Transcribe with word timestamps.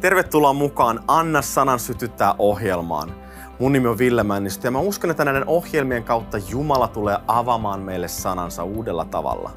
Tervetuloa 0.00 0.52
mukaan 0.52 1.00
Anna 1.08 1.42
sanan 1.42 1.78
sytyttää 1.78 2.34
ohjelmaan. 2.38 3.14
Mun 3.58 3.72
nimi 3.72 3.88
on 3.88 3.98
Ville 3.98 4.22
Männistö 4.22 4.66
ja 4.66 4.70
mä 4.70 4.78
uskon, 4.78 5.10
että 5.10 5.24
näiden 5.24 5.46
ohjelmien 5.46 6.04
kautta 6.04 6.38
Jumala 6.38 6.88
tulee 6.88 7.18
avaamaan 7.26 7.80
meille 7.80 8.08
sanansa 8.08 8.64
uudella 8.64 9.04
tavalla. 9.04 9.50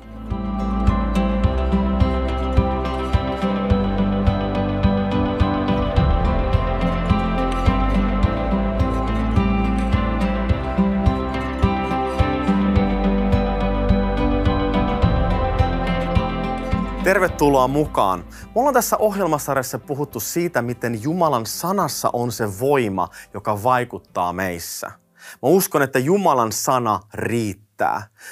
Tervetuloa 17.42 17.68
mukaan. 17.68 18.26
Me 18.30 18.52
ollaan 18.56 18.74
tässä 18.74 18.98
ohjelmasarjassa 18.98 19.80
puhuttu 19.80 20.20
siitä, 20.20 20.62
miten 20.62 21.04
Jumalan 21.04 21.46
sanassa 21.46 22.10
on 22.14 22.32
se 22.32 22.60
voima, 22.60 23.08
joka 23.34 23.64
vaikuttaa 23.64 24.34
meissä. 24.34 24.88
Mä 25.18 25.50
uskon, 25.50 25.82
että 25.82 26.00
Jumalan 26.00 26.52
sana 26.52 27.00
riittää. 27.14 27.71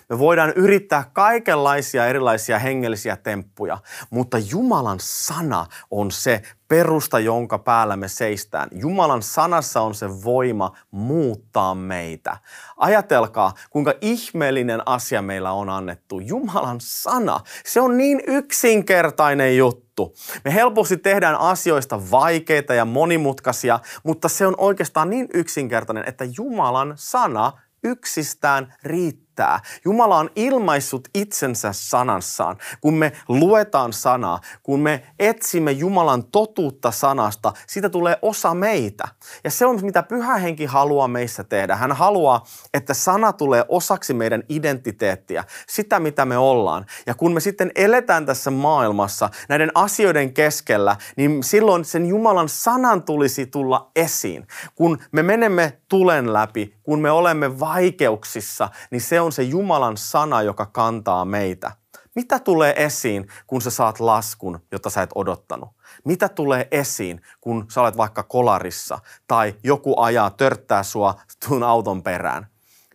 Me 0.10 0.20
voidaan 0.20 0.54
yrittää 0.56 1.04
kaikenlaisia 1.14 2.08
erilaisia 2.08 2.60
hengellisiä 2.60 3.16
temppuja, 3.16 3.78
mutta 4.10 4.38
Jumalan 4.38 4.98
sana 5.02 5.66
on 5.92 6.12
se 6.12 6.42
perusta, 6.68 7.20
jonka 7.20 7.58
päällä 7.58 7.98
me 7.98 8.08
seistään. 8.08 8.70
Jumalan 8.72 9.24
sanassa 9.24 9.82
on 9.82 9.96
se 9.96 10.24
voima 10.24 10.76
muuttaa 10.92 11.76
meitä. 11.76 12.38
Ajatelkaa, 12.78 13.54
kuinka 13.70 13.94
ihmeellinen 14.02 14.82
asia 14.86 15.22
meillä 15.22 15.52
on 15.52 15.70
annettu. 15.70 16.20
Jumalan 16.20 16.78
sana, 16.82 17.40
se 17.66 17.82
on 17.82 17.98
niin 17.98 18.22
yksinkertainen 18.28 19.58
juttu. 19.58 20.16
Me 20.46 20.54
helposti 20.54 20.98
tehdään 20.98 21.36
asioista 21.36 22.12
vaikeita 22.12 22.74
ja 22.74 22.86
monimutkaisia, 22.86 23.80
mutta 24.04 24.30
se 24.30 24.48
on 24.48 24.56
oikeastaan 24.58 25.10
niin 25.10 25.28
yksinkertainen, 25.34 26.04
että 26.08 26.26
Jumalan 26.38 26.94
sana 26.96 27.52
yksistään 27.84 28.74
riittää 28.84 29.29
riittää. 29.40 29.60
Jumala 29.86 30.18
on 30.18 30.30
ilmaissut 30.36 31.08
itsensä 31.14 31.74
sanassaan. 31.74 32.58
Kun 32.82 32.94
me 32.94 33.12
luetaan 33.28 33.94
sanaa, 33.94 34.40
kun 34.64 34.80
me 34.80 35.04
etsimme 35.20 35.72
Jumalan 35.72 36.24
totuutta 36.24 36.92
sanasta, 36.92 37.54
siitä 37.68 37.90
tulee 37.90 38.18
osa 38.22 38.54
meitä. 38.54 39.08
Ja 39.44 39.52
se 39.52 39.66
on, 39.66 39.80
mitä 39.82 40.04
Pyhä 40.04 40.38
Henki 40.38 40.66
haluaa 40.66 41.08
meissä 41.08 41.44
tehdä. 41.44 41.76
Hän 41.76 41.92
haluaa, 41.92 42.46
että 42.74 42.94
sana 42.94 43.34
tulee 43.34 43.66
osaksi 43.68 44.14
meidän 44.14 44.44
identiteettiä, 44.50 45.44
sitä 45.68 46.00
mitä 46.00 46.26
me 46.26 46.38
ollaan. 46.38 46.86
Ja 47.06 47.16
kun 47.16 47.34
me 47.34 47.40
sitten 47.40 47.72
eletään 47.76 48.26
tässä 48.26 48.52
maailmassa 48.52 49.30
näiden 49.50 49.72
asioiden 49.76 50.34
keskellä, 50.34 50.96
niin 51.16 51.44
silloin 51.44 51.86
sen 51.86 52.06
Jumalan 52.06 52.50
sanan 52.50 53.04
tulisi 53.04 53.46
tulla 53.46 53.92
esiin. 53.96 54.48
Kun 54.76 54.98
me 55.12 55.24
menemme 55.24 55.74
tulen 55.90 56.34
läpi, 56.34 56.76
kun 56.84 57.00
me 57.00 57.12
olemme 57.12 57.60
vaikeuksissa, 57.60 58.70
niin 58.92 59.02
se 59.02 59.22
on 59.22 59.29
se 59.32 59.44
Jumalan 59.44 59.98
sana, 59.98 60.42
joka 60.42 60.66
kantaa 60.66 61.26
meitä. 61.26 61.72
Mitä 62.16 62.40
tulee 62.40 62.74
esiin, 62.86 63.28
kun 63.48 63.62
sä 63.62 63.70
saat 63.70 64.00
laskun, 64.00 64.60
jota 64.72 64.90
sä 64.90 65.02
et 65.02 65.10
odottanut? 65.16 65.70
Mitä 66.06 66.30
tulee 66.30 66.68
esiin, 66.72 67.22
kun 67.42 67.66
sä 67.70 67.82
olet 67.82 67.98
vaikka 67.98 68.24
kolarissa 68.24 69.00
tai 69.28 69.56
joku 69.64 70.02
ajaa, 70.02 70.30
törttää 70.30 70.84
sua 70.84 71.16
tuon 71.48 71.64
auton 71.64 72.04
perään? 72.04 72.48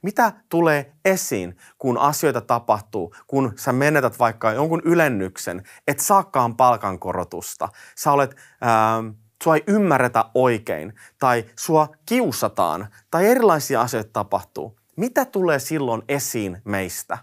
Mitä 0.03 0.33
tulee 0.49 0.93
esiin, 1.05 1.57
kun 1.79 1.99
asioita 1.99 2.41
tapahtuu, 2.41 3.15
kun 3.27 3.53
sä 3.57 3.73
menetät 3.73 4.19
vaikka 4.19 4.53
jonkun 4.53 4.83
ylennyksen, 4.85 5.63
et 5.89 6.01
saakaan 6.01 6.57
palkankorotusta, 6.57 7.69
sä 7.97 8.13
olet... 8.13 8.37
Ää, 8.61 9.03
sua 9.45 9.55
ei 9.55 9.63
ymmärretä 9.67 10.25
oikein 10.35 10.95
tai 11.19 11.45
sua 11.59 11.89
kiusataan 12.07 12.89
tai 13.11 13.27
erilaisia 13.27 13.81
asioita 13.81 14.11
tapahtuu. 14.13 14.79
Mitä 14.97 15.25
tulee 15.25 15.59
silloin 15.59 16.03
esiin 16.09 16.63
meistä? 16.65 17.19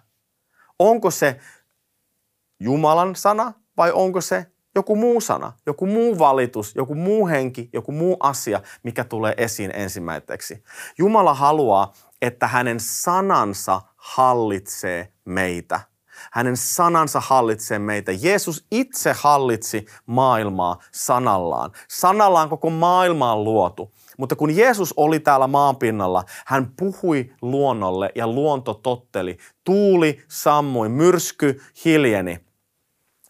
Onko 0.80 1.12
se 1.12 1.40
Jumalan 2.60 3.16
sana 3.16 3.54
vai 3.78 3.92
onko 3.92 4.22
se 4.22 4.46
joku 4.76 4.96
muu 4.96 5.22
sana, 5.22 5.54
joku 5.66 5.86
muu 5.86 6.20
valitus, 6.20 6.76
joku 6.76 6.96
muu 6.96 7.28
henki, 7.28 7.70
joku 7.74 7.92
muu 7.92 8.18
asia, 8.20 8.62
mikä 8.84 9.04
tulee 9.04 9.34
esiin 9.38 9.72
ensimmäiseksi. 9.76 10.64
Jumala 10.98 11.34
haluaa, 11.34 11.94
että 12.22 12.48
hänen 12.48 12.80
sanansa 12.80 13.82
hallitsee 13.98 15.14
meitä. 15.26 15.80
Hänen 16.32 16.58
sanansa 16.58 17.20
hallitsee 17.20 17.80
meitä. 17.80 18.12
Jeesus 18.12 18.66
itse 18.72 19.14
hallitsi 19.18 19.86
maailmaa 20.06 20.78
sanallaan. 20.92 21.72
Sanallaan 21.90 22.50
koko 22.50 22.70
maailma 22.70 23.34
on 23.34 23.44
luotu. 23.44 23.94
Mutta 24.22 24.36
kun 24.36 24.56
Jeesus 24.56 24.94
oli 24.98 25.20
täällä 25.20 25.48
maanpinnalla, 25.48 26.24
hän 26.46 26.72
puhui 26.78 27.34
luonnolle 27.42 28.10
ja 28.16 28.28
luonto 28.28 28.74
totteli. 28.74 29.38
Tuuli 29.64 30.24
sammui, 30.28 30.90
myrsky 30.90 31.62
hiljeni. 31.86 32.40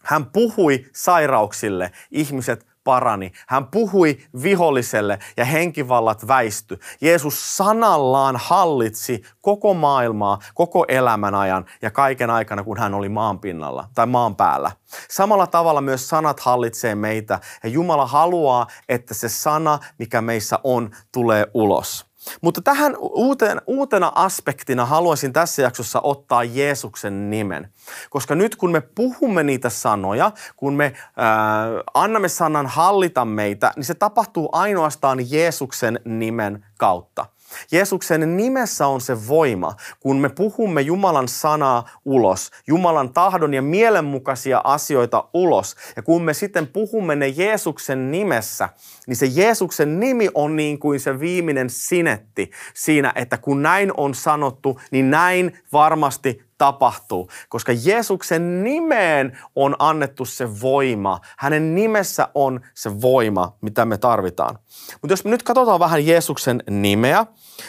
Hän 0.02 0.26
puhui 0.26 0.84
sairauksille, 0.94 1.90
ihmiset 2.10 2.66
parani. 2.84 3.32
Hän 3.48 3.66
puhui 3.66 4.18
viholliselle 4.42 5.18
ja 5.36 5.44
henkivallat 5.44 6.28
väisty. 6.28 6.78
Jeesus 7.00 7.56
sanallaan 7.56 8.36
hallitsi 8.36 9.22
koko 9.40 9.74
maailmaa, 9.74 10.38
koko 10.54 10.84
elämän 10.88 11.34
ajan 11.34 11.64
ja 11.82 11.90
kaiken 11.90 12.30
aikana, 12.30 12.64
kun 12.64 12.78
hän 12.78 12.94
oli 12.94 13.08
maan 13.08 13.38
pinnalla 13.38 13.88
tai 13.94 14.06
maan 14.06 14.36
päällä. 14.36 14.70
Samalla 15.10 15.46
tavalla 15.46 15.80
myös 15.80 16.08
sanat 16.08 16.40
hallitsee 16.40 16.94
meitä 16.94 17.40
ja 17.62 17.68
Jumala 17.68 18.06
haluaa, 18.06 18.66
että 18.88 19.14
se 19.14 19.28
sana, 19.28 19.78
mikä 19.98 20.20
meissä 20.20 20.58
on, 20.64 20.90
tulee 21.12 21.46
ulos. 21.54 22.11
Mutta 22.40 22.62
tähän 22.62 22.96
uuteen, 23.00 23.60
uutena 23.66 24.12
aspektina 24.14 24.86
haluaisin 24.86 25.32
tässä 25.32 25.62
jaksossa 25.62 26.00
ottaa 26.00 26.44
Jeesuksen 26.44 27.30
nimen. 27.30 27.68
Koska 28.10 28.34
nyt 28.34 28.56
kun 28.56 28.72
me 28.72 28.80
puhumme 28.80 29.42
niitä 29.42 29.70
sanoja, 29.70 30.32
kun 30.56 30.74
me 30.74 30.92
ää, 31.16 31.66
annamme 31.94 32.28
sanan 32.28 32.66
hallita 32.66 33.24
meitä, 33.24 33.72
niin 33.76 33.84
se 33.84 33.94
tapahtuu 33.94 34.48
ainoastaan 34.52 35.30
Jeesuksen 35.30 36.00
nimen 36.04 36.66
kautta. 36.78 37.26
Jeesuksen 37.72 38.36
nimessä 38.36 38.86
on 38.86 39.00
se 39.00 39.28
voima, 39.28 39.76
kun 40.00 40.16
me 40.16 40.28
puhumme 40.28 40.80
Jumalan 40.80 41.28
sanaa 41.28 41.88
ulos, 42.04 42.50
Jumalan 42.66 43.12
tahdon 43.12 43.54
ja 43.54 43.62
mielenmukaisia 43.62 44.60
asioita 44.64 45.24
ulos. 45.34 45.76
Ja 45.96 46.02
kun 46.02 46.22
me 46.22 46.34
sitten 46.34 46.66
puhumme 46.66 47.16
ne 47.16 47.28
Jeesuksen 47.28 48.10
nimessä, 48.10 48.68
niin 49.06 49.16
se 49.16 49.26
Jeesuksen 49.26 50.00
nimi 50.00 50.28
on 50.34 50.56
niin 50.56 50.78
kuin 50.78 51.00
se 51.00 51.20
viimeinen 51.20 51.70
sinetti 51.70 52.50
siinä, 52.74 53.12
että 53.14 53.38
kun 53.38 53.62
näin 53.62 53.92
on 53.96 54.14
sanottu, 54.14 54.80
niin 54.90 55.10
näin 55.10 55.58
varmasti 55.72 56.42
tapahtuu, 56.62 57.28
koska 57.48 57.72
Jeesuksen 57.84 58.64
nimeen 58.64 59.38
on 59.56 59.76
annettu 59.78 60.24
se 60.24 60.60
voima. 60.60 61.20
Hänen 61.38 61.74
nimessä 61.74 62.28
on 62.34 62.60
se 62.74 63.00
voima, 63.00 63.56
mitä 63.60 63.84
me 63.84 63.98
tarvitaan. 63.98 64.58
Mutta 65.02 65.12
jos 65.12 65.24
me 65.24 65.30
nyt 65.30 65.42
katsotaan 65.42 65.80
vähän 65.80 66.06
Jeesuksen 66.06 66.62
nimeä, 66.70 67.26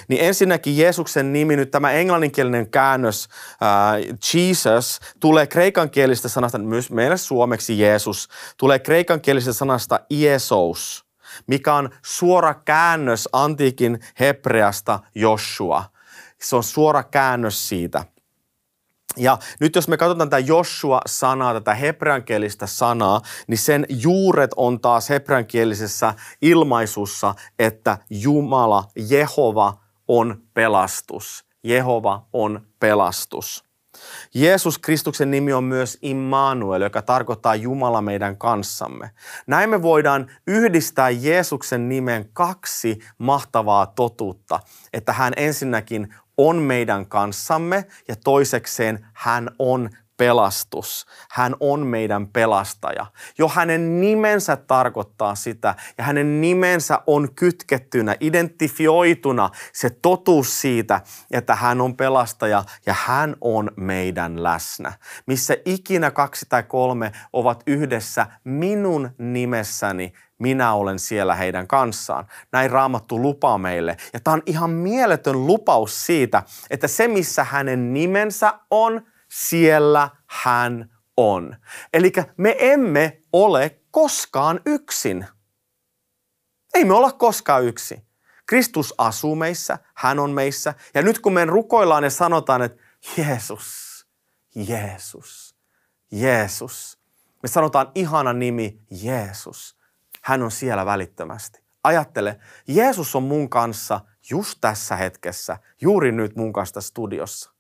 niin 0.08 0.22
ensinnäkin 0.22 0.78
Jeesuksen 0.78 1.34
nimi, 1.34 1.56
nyt 1.56 1.72
tämä 1.72 1.92
englanninkielinen 1.92 2.70
käännös 2.70 3.28
uh, 3.28 4.18
Jesus, 4.34 5.00
tulee 5.20 5.48
kreikankielisestä 5.48 6.30
sanasta, 6.30 6.58
myös 6.58 6.92
meille 6.92 7.18
suomeksi 7.18 7.80
Jeesus, 7.80 8.30
tulee 8.58 8.80
kreikankielisestä 8.80 9.54
sanasta 9.54 10.00
Iesos, 10.12 11.06
mikä 11.48 11.74
on 11.74 11.90
suora 12.06 12.54
käännös 12.54 13.30
antiikin 13.32 14.00
hebreasta 14.20 15.00
Joshua. 15.16 15.84
Se 16.42 16.56
on 16.56 16.64
suora 16.64 17.04
käännös 17.04 17.70
siitä. 17.70 18.13
Ja 19.18 19.38
nyt 19.60 19.76
jos 19.76 19.88
me 19.88 19.98
katsotaan 19.98 20.30
tätä 20.30 20.40
Joshua-sanaa, 20.40 21.54
tätä 21.54 21.74
hebreankielistä 21.74 22.68
sanaa, 22.68 23.22
niin 23.48 23.58
sen 23.58 23.86
juuret 23.90 24.52
on 24.56 24.80
taas 24.80 25.10
hebreankielisessä 25.10 26.14
ilmaisussa, 26.42 27.36
että 27.60 27.98
Jumala, 28.10 28.84
Jehova 29.10 29.78
on 30.08 30.42
pelastus. 30.54 31.46
Jehova 31.64 32.26
on 32.34 32.68
pelastus. 32.80 33.64
Jeesus 34.34 34.78
Kristuksen 34.78 35.32
nimi 35.32 35.54
on 35.54 35.64
myös 35.64 35.98
Immanuel, 36.02 36.82
joka 36.82 37.02
tarkoittaa 37.02 37.56
Jumala 37.56 38.02
meidän 38.02 38.38
kanssamme. 38.38 39.12
Näin 39.48 39.70
me 39.70 39.82
voidaan 39.82 40.32
yhdistää 40.48 41.10
Jeesuksen 41.10 41.90
nimen 41.90 42.30
kaksi 42.34 43.00
mahtavaa 43.18 43.86
totuutta, 43.86 44.60
että 44.94 45.14
hän 45.14 45.34
ensinnäkin 45.38 46.16
on 46.38 46.56
meidän 46.56 47.06
kanssamme 47.06 47.86
ja 48.08 48.16
toisekseen 48.16 49.06
hän 49.14 49.50
on 49.60 49.90
pelastus. 50.18 51.06
Hän 51.32 51.56
on 51.60 51.88
meidän 51.88 52.28
pelastaja. 52.28 53.06
Jo 53.38 53.48
hänen 53.48 54.02
nimensä 54.02 54.56
tarkoittaa 54.56 55.36
sitä 55.36 55.76
ja 55.98 56.04
hänen 56.04 56.42
nimensä 56.42 57.00
on 57.08 57.34
kytkettynä, 57.36 58.16
identifioituna 58.20 59.50
se 59.74 59.90
totuus 59.90 60.62
siitä, 60.62 61.02
että 61.32 61.56
hän 61.56 61.82
on 61.82 61.98
pelastaja 61.98 62.64
ja 62.86 62.96
hän 62.98 63.36
on 63.42 63.72
meidän 63.78 64.44
läsnä. 64.44 64.94
Missä 65.26 65.58
ikinä 65.66 66.12
kaksi 66.12 66.46
tai 66.50 66.64
kolme 66.64 67.12
ovat 67.34 67.64
yhdessä 67.68 68.28
minun 68.44 69.10
nimessäni, 69.18 70.14
minä 70.40 70.74
olen 70.74 71.00
siellä 71.00 71.36
heidän 71.36 71.68
kanssaan. 71.68 72.26
Näin 72.52 72.72
raamattu 72.72 73.22
lupaa 73.22 73.58
meille. 73.58 73.98
Ja 74.14 74.20
tämä 74.20 74.34
on 74.34 74.42
ihan 74.46 74.70
mieletön 74.70 75.48
lupaus 75.48 76.06
siitä, 76.06 76.44
että 76.70 76.88
se 76.88 77.08
missä 77.08 77.44
hänen 77.44 77.94
nimensä 77.94 78.54
on, 78.72 79.02
siellä 79.34 80.10
hän 80.28 80.90
on. 81.18 81.56
Eli 81.94 82.12
me 82.38 82.56
emme 82.60 83.22
ole 83.34 83.82
koskaan 83.92 84.60
yksin. 84.66 85.26
Ei 86.74 86.86
me 86.86 86.94
olla 86.94 87.12
koskaan 87.12 87.64
yksin. 87.64 88.06
Kristus 88.46 88.94
asuu 88.98 89.36
meissä, 89.36 89.80
hän 89.96 90.20
on 90.20 90.32
meissä. 90.32 90.74
Ja 90.94 91.02
nyt 91.02 91.20
kun 91.20 91.34
me 91.34 91.46
rukoillaan 91.46 92.04
ja 92.04 92.10
sanotaan, 92.10 92.62
että 92.62 92.84
Jeesus, 93.18 94.06
Jeesus, 94.56 95.56
Jeesus. 96.12 97.00
Me 97.44 97.50
sanotaan 97.50 97.92
ihana 97.96 98.34
nimi 98.34 98.82
Jeesus. 99.04 99.78
Hän 100.22 100.44
on 100.44 100.52
siellä 100.52 100.86
välittömästi. 100.86 101.64
Ajattele, 101.84 102.40
Jeesus 102.68 103.16
on 103.16 103.24
mun 103.24 103.50
kanssa 103.50 104.02
just 104.30 104.58
tässä 104.62 104.96
hetkessä, 104.96 105.58
juuri 105.82 106.12
nyt 106.12 106.36
mun 106.36 106.54
kanssa 106.54 106.82
studiossa. 106.82 107.53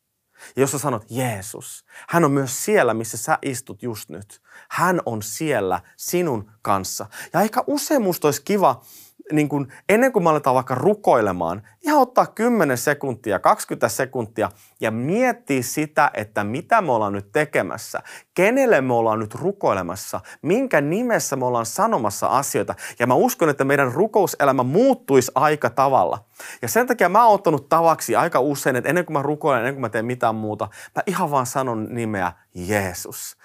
Ja 0.56 0.62
jos 0.62 0.72
sä 0.72 0.78
sanot 0.78 1.06
Jeesus, 1.10 1.86
hän 2.10 2.26
on 2.26 2.32
myös 2.32 2.66
siellä, 2.66 2.94
missä 2.94 3.18
sä 3.18 3.38
istut 3.42 3.84
just 3.84 4.10
nyt. 4.10 4.42
Hän 4.70 5.02
on 5.06 5.22
siellä 5.22 5.82
sinun 5.98 6.52
kanssa. 6.62 7.06
Ja 7.34 7.40
aika 7.40 7.64
usein 7.68 8.02
musta 8.02 8.28
olisi 8.28 8.42
kiva 8.46 8.82
niin 9.32 9.50
kuin, 9.50 9.74
ennen 9.90 10.12
kuin 10.12 10.24
me 10.24 10.30
aletaan 10.30 10.56
vaikka 10.56 10.76
rukoilemaan, 10.76 11.62
ihan 11.82 12.02
ottaa 12.02 12.26
10 12.26 12.78
sekuntia, 12.78 13.40
20 13.40 13.90
sekuntia 13.90 14.50
ja 14.82 14.92
miettiä 14.92 15.62
sitä, 15.62 16.12
että 16.14 16.44
mitä 16.44 16.82
me 16.82 16.92
ollaan 16.92 17.14
nyt 17.14 17.32
tekemässä, 17.32 18.02
kenelle 18.34 18.82
me 18.82 18.94
ollaan 18.94 19.20
nyt 19.20 19.36
rukoilemassa, 19.36 20.20
minkä 20.42 20.82
nimessä 20.82 21.36
me 21.36 21.46
ollaan 21.46 21.66
sanomassa 21.66 22.28
asioita. 22.28 22.76
Ja 23.00 23.08
mä 23.08 23.14
uskon, 23.14 23.50
että 23.50 23.64
meidän 23.64 23.92
rukouselämä 23.92 24.64
muuttuisi 24.64 25.32
aika 25.36 25.70
tavalla. 25.70 26.26
Ja 26.62 26.68
sen 26.68 26.88
takia 26.88 27.10
mä 27.10 27.26
oon 27.26 27.36
ottanut 27.36 27.70
tavaksi 27.70 28.16
aika 28.16 28.40
usein, 28.40 28.76
että 28.76 28.90
ennen 28.90 29.06
kuin 29.06 29.14
mä 29.14 29.22
rukoilen, 29.22 29.60
ennen 29.60 29.74
kuin 29.74 29.82
mä 29.82 29.90
teen 29.90 30.06
mitään 30.06 30.36
muuta, 30.36 30.70
mä 30.96 31.04
ihan 31.06 31.32
vaan 31.32 31.46
sanon 31.46 31.88
nimeä 31.90 32.32
Jeesus. 32.54 33.38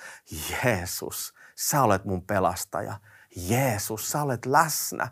Jeesus, 0.65 1.35
sä 1.55 1.83
olet 1.83 2.05
mun 2.05 2.23
pelastaja. 2.23 2.95
Jeesus, 3.37 4.11
sä 4.11 4.23
olet 4.23 4.47
läsnä. 4.47 5.09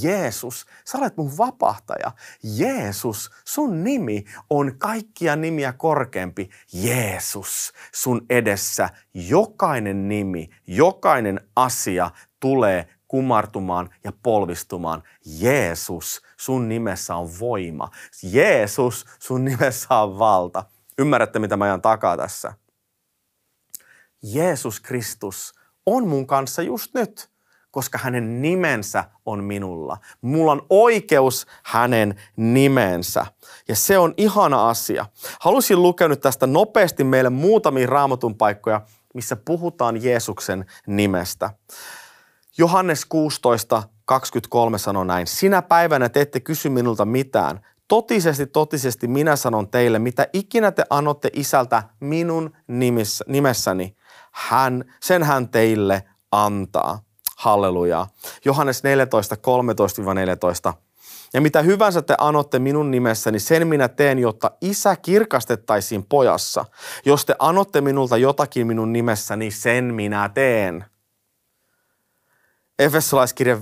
Jeesus, 0.00 0.66
sä 0.84 0.98
olet 0.98 1.16
mun 1.16 1.38
vapahtaja. 1.38 2.12
Jeesus, 2.42 3.30
sun 3.44 3.84
nimi 3.84 4.24
on 4.50 4.78
kaikkia 4.78 5.36
nimiä 5.36 5.72
korkeampi. 5.72 6.50
Jeesus, 6.72 7.72
sun 7.94 8.26
edessä 8.30 8.88
jokainen 9.14 10.08
nimi, 10.08 10.50
jokainen 10.66 11.40
asia 11.56 12.10
tulee 12.40 12.88
kumartumaan 13.08 13.90
ja 14.04 14.12
polvistumaan. 14.22 15.02
Jeesus, 15.38 16.22
sun 16.36 16.68
nimessä 16.68 17.16
on 17.16 17.30
voima. 17.40 17.90
Jeesus, 18.22 19.06
sun 19.18 19.44
nimessä 19.44 19.94
on 19.94 20.18
valta. 20.18 20.64
Ymmärrätte, 20.98 21.38
mitä 21.38 21.56
mä 21.56 21.64
ajan 21.64 21.82
takaa 21.82 22.16
tässä? 22.16 22.54
Jeesus 24.22 24.80
Kristus 24.80 25.54
on 25.86 26.08
mun 26.08 26.26
kanssa 26.26 26.62
just 26.62 26.94
nyt 26.94 27.31
koska 27.72 27.98
hänen 27.98 28.42
nimensä 28.42 29.04
on 29.26 29.44
minulla. 29.44 29.96
Mulla 30.20 30.52
on 30.52 30.66
oikeus 30.70 31.46
hänen 31.62 32.20
nimensä. 32.36 33.26
Ja 33.68 33.76
se 33.76 33.98
on 33.98 34.14
ihana 34.16 34.68
asia. 34.68 35.06
Halusin 35.40 35.82
lukea 35.82 36.08
nyt 36.08 36.20
tästä 36.20 36.46
nopeasti 36.46 37.04
meille 37.04 37.30
muutamia 37.30 37.86
raamatun 37.86 38.34
paikkoja, 38.34 38.80
missä 39.14 39.36
puhutaan 39.36 40.02
Jeesuksen 40.02 40.64
nimestä. 40.86 41.50
Johannes 42.58 43.04
16, 43.04 43.82
23 44.04 44.78
sanoo 44.78 45.04
näin. 45.04 45.26
Sinä 45.26 45.62
päivänä 45.62 46.08
te 46.08 46.20
ette 46.20 46.40
kysy 46.40 46.68
minulta 46.68 47.04
mitään. 47.04 47.60
Totisesti, 47.88 48.46
totisesti 48.46 49.08
minä 49.08 49.36
sanon 49.36 49.68
teille, 49.68 49.98
mitä 49.98 50.26
ikinä 50.32 50.72
te 50.72 50.84
annotte 50.90 51.30
isältä 51.32 51.82
minun 52.00 52.56
nimessäni, 53.26 53.96
hän, 54.32 54.84
sen 55.02 55.22
hän 55.22 55.48
teille 55.48 56.02
antaa. 56.32 57.11
Halleluja. 57.42 58.06
Johannes 58.44 58.82
14, 58.82 59.36
13-14. 60.70 60.72
Ja 61.34 61.40
mitä 61.40 61.62
hyvänsä 61.62 62.02
te 62.02 62.14
anotte 62.18 62.58
minun 62.58 62.90
nimessäni, 62.90 63.38
sen 63.40 63.66
minä 63.66 63.88
teen, 63.88 64.18
jotta 64.18 64.50
isä 64.60 64.96
kirkastettaisiin 64.96 66.04
pojassa. 66.04 66.64
Jos 67.04 67.24
te 67.24 67.34
anotte 67.38 67.80
minulta 67.80 68.16
jotakin 68.16 68.66
minun 68.66 68.92
nimessäni, 68.92 69.50
sen 69.50 69.84
minä 69.94 70.28
teen. 70.28 70.84
Efesolaiskirja 72.78 73.56
5.20. 73.56 73.60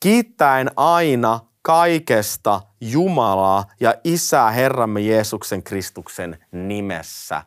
Kiittäen 0.00 0.70
aina 0.76 1.40
kaikesta 1.62 2.60
Jumalaa 2.80 3.64
ja 3.80 3.94
Isää 4.04 4.50
Herramme 4.50 5.00
Jeesuksen 5.00 5.62
Kristuksen 5.62 6.44
nimessä. 6.52 7.42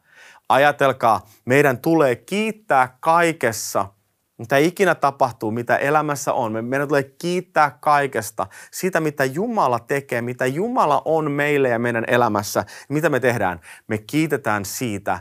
Ajatelkaa, 0.50 1.22
meidän 1.46 1.78
tulee 1.78 2.16
kiittää 2.16 2.98
kaikessa– 3.00 3.86
mitä 4.38 4.58
ikinä 4.58 4.96
tapahtuu, 4.96 5.52
mitä 5.52 5.76
elämässä 5.78 6.34
on, 6.34 6.66
meidän 6.66 6.88
tulee 6.88 7.04
kiittää 7.04 7.78
kaikesta, 7.82 8.48
siitä 8.72 9.00
mitä 9.00 9.26
Jumala 9.26 9.80
tekee, 9.80 10.22
mitä 10.22 10.46
Jumala 10.46 11.02
on 11.06 11.32
meille 11.32 11.70
ja 11.70 11.80
meidän 11.80 12.04
elämässä. 12.08 12.66
Mitä 12.90 13.10
me 13.10 13.20
tehdään? 13.20 13.60
Me 13.88 13.98
kiitetään 13.98 14.66
siitä 14.66 15.20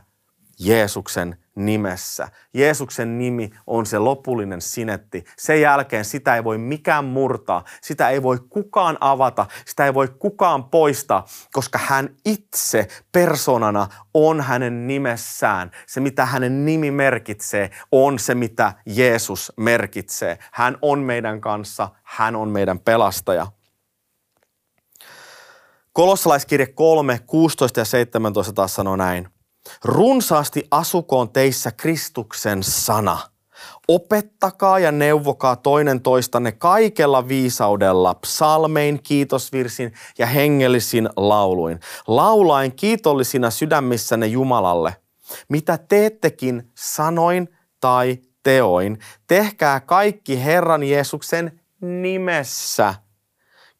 Jeesuksen 0.65 1.37
nimessä. 1.55 2.29
Jeesuksen 2.55 3.19
nimi 3.19 3.51
on 3.67 3.87
se 3.87 3.99
lopullinen 3.99 4.61
sinetti. 4.61 5.25
Sen 5.39 5.61
jälkeen 5.61 6.05
sitä 6.05 6.37
ei 6.37 6.45
voi 6.45 6.59
mikään 6.59 7.05
murtaa, 7.05 7.65
sitä 7.83 8.11
ei 8.11 8.23
voi 8.23 8.39
kukaan 8.49 8.99
avata, 9.01 9.47
sitä 9.67 9.87
ei 9.87 9.95
voi 9.95 10.09
kukaan 10.19 10.65
poistaa, 10.65 11.27
koska 11.53 11.79
hän 11.79 12.17
itse 12.25 12.89
persoonana 13.13 13.89
on 14.15 14.41
hänen 14.41 14.87
nimessään. 14.87 15.71
Se, 15.87 16.01
mitä 16.01 16.27
hänen 16.27 16.65
nimi 16.65 16.91
merkitsee, 16.91 17.71
on 17.93 18.19
se, 18.19 18.35
mitä 18.35 18.73
Jeesus 18.87 19.53
merkitsee. 19.57 20.39
Hän 20.53 20.77
on 20.83 20.99
meidän 20.99 21.41
kanssa, 21.41 21.89
hän 22.03 22.37
on 22.37 22.49
meidän 22.49 22.79
pelastaja. 22.79 23.47
Kolossalaiskirje 25.93 26.67
3, 26.67 27.19
16 27.27 27.81
ja 27.81 27.85
17 27.85 28.53
taas 28.53 28.75
sanoo 28.75 28.97
näin. 28.97 29.29
Runsaasti 29.85 30.67
asukoon 30.71 31.31
teissä 31.31 31.73
Kristuksen 31.73 32.63
sana. 32.63 33.19
Opettakaa 33.89 34.79
ja 34.79 34.93
neuvokaa 34.93 35.57
toinen 35.57 36.01
toistanne 36.01 36.53
kaikella 36.53 37.29
viisaudella, 37.29 38.15
psalmein, 38.15 39.03
kiitosvirsin 39.03 39.93
ja 40.19 40.27
hengellisin 40.27 41.09
lauluin, 41.17 41.81
laulain 42.07 42.77
kiitollisina 42.77 43.51
sydämissänne 43.51 44.27
Jumalalle. 44.27 44.97
Mitä 45.49 45.79
teettekin 45.79 46.71
sanoin 46.75 47.49
tai 47.81 48.19
teoin, 48.43 48.99
tehkää 49.27 49.81
kaikki 49.81 50.45
Herran 50.45 50.83
Jeesuksen 50.83 51.61
nimessä, 51.81 52.95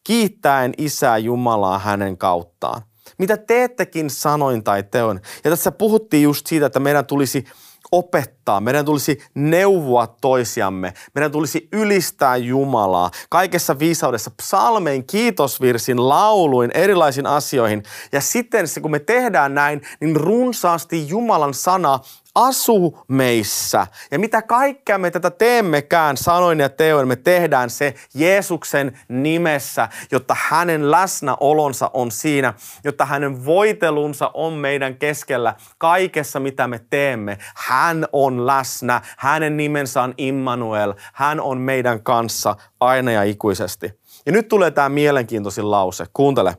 kiittäen 0.03 0.73
Isää 0.77 1.17
Jumalaa 1.17 1.79
hänen 1.79 2.17
kauttaan 2.17 2.81
mitä 3.17 3.37
teettekin 3.37 4.09
sanoin 4.09 4.63
tai 4.63 4.83
teon. 4.83 5.19
Ja 5.43 5.49
tässä 5.49 5.71
puhuttiin 5.71 6.23
just 6.23 6.47
siitä, 6.47 6.65
että 6.65 6.79
meidän 6.79 7.05
tulisi 7.05 7.45
opettaa, 7.91 8.61
meidän 8.61 8.85
tulisi 8.85 9.21
neuvoa 9.35 10.07
toisiamme, 10.07 10.93
meidän 11.15 11.31
tulisi 11.31 11.67
ylistää 11.71 12.37
Jumalaa 12.37 13.11
kaikessa 13.29 13.79
viisaudessa, 13.79 14.31
psalmein, 14.41 15.07
kiitosvirsin, 15.07 16.09
lauluin, 16.09 16.71
erilaisin 16.73 17.25
asioihin. 17.25 17.83
Ja 18.11 18.21
sitten 18.21 18.67
se, 18.67 18.81
kun 18.81 18.91
me 18.91 18.99
tehdään 18.99 19.55
näin, 19.55 19.81
niin 20.01 20.15
runsaasti 20.15 21.07
Jumalan 21.07 21.53
sana 21.53 21.99
asuu 22.35 22.99
meissä. 23.07 23.87
Ja 24.11 24.19
mitä 24.19 24.41
kaikkea 24.41 24.97
me 24.97 25.11
tätä 25.11 25.29
teemmekään 25.29 26.17
sanoin 26.17 26.59
ja 26.59 26.69
teoin, 26.69 27.07
me 27.07 27.15
tehdään 27.15 27.69
se 27.69 27.93
Jeesuksen 28.13 28.99
nimessä, 29.07 29.89
jotta 30.11 30.35
hänen 30.39 30.91
läsnäolonsa 30.91 31.91
on 31.93 32.11
siinä, 32.11 32.53
jotta 32.83 33.05
hänen 33.05 33.45
voitelunsa 33.45 34.31
on 34.33 34.53
meidän 34.53 34.95
keskellä 34.95 35.55
kaikessa, 35.77 36.39
mitä 36.39 36.67
me 36.67 36.79
teemme. 36.89 37.37
Hän 37.55 38.05
on 38.13 38.47
läsnä, 38.47 39.01
hänen 39.17 39.57
nimensä 39.57 40.01
on 40.01 40.13
Immanuel, 40.17 40.93
hän 41.13 41.39
on 41.39 41.57
meidän 41.57 42.03
kanssa 42.03 42.55
aina 42.79 43.11
ja 43.11 43.23
ikuisesti. 43.23 44.03
Ja 44.25 44.31
nyt 44.31 44.47
tulee 44.47 44.71
tämä 44.71 44.89
mielenkiintoisin 44.89 45.71
lause. 45.71 46.05
Kuuntele. 46.13 46.57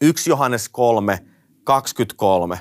1 0.00 0.30
Johannes 0.30 0.68
3, 0.68 1.18
23. 1.64 2.60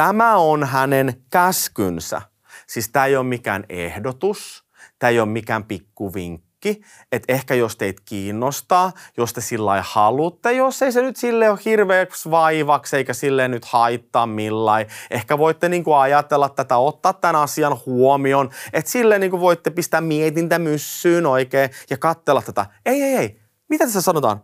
Tämä 0.00 0.36
on 0.36 0.64
hänen 0.64 1.14
käskynsä. 1.30 2.22
Siis 2.66 2.88
tämä 2.88 3.06
ei 3.06 3.16
ole 3.16 3.26
mikään 3.26 3.64
ehdotus, 3.68 4.64
tämä 4.98 5.10
ei 5.10 5.20
ole 5.20 5.28
mikään 5.28 5.64
pikkuvinkki, 5.64 6.80
että 7.12 7.32
ehkä 7.32 7.54
jos 7.54 7.76
teitä 7.76 8.02
kiinnostaa, 8.04 8.92
jos 9.16 9.32
te 9.32 9.40
sillä 9.40 9.66
lailla 9.66 9.86
haluatte, 9.88 10.52
jos 10.52 10.82
ei 10.82 10.92
se 10.92 11.02
nyt 11.02 11.16
sille 11.16 11.50
ole 11.50 11.58
hirveäksi 11.64 12.30
vaivaksi 12.30 12.96
eikä 12.96 13.14
sille 13.14 13.48
nyt 13.48 13.64
haittaa 13.64 14.26
millai. 14.26 14.86
Ehkä 15.10 15.38
voitte 15.38 15.68
niin 15.68 15.84
kuin 15.84 15.96
ajatella 15.96 16.48
tätä, 16.48 16.76
ottaa 16.76 17.12
tämän 17.12 17.36
asian 17.36 17.78
huomioon, 17.86 18.50
että 18.72 18.90
sille 18.90 19.18
niin 19.18 19.30
kuin 19.30 19.40
voitte 19.40 19.70
pistää 19.70 20.00
mietintä 20.00 20.58
myssyyn 20.58 21.26
oikein 21.26 21.70
ja 21.90 21.98
katsella 21.98 22.42
tätä. 22.42 22.66
Ei, 22.86 23.02
ei, 23.02 23.16
ei. 23.16 23.40
Mitä 23.68 23.84
tässä 23.84 24.00
sanotaan? 24.00 24.42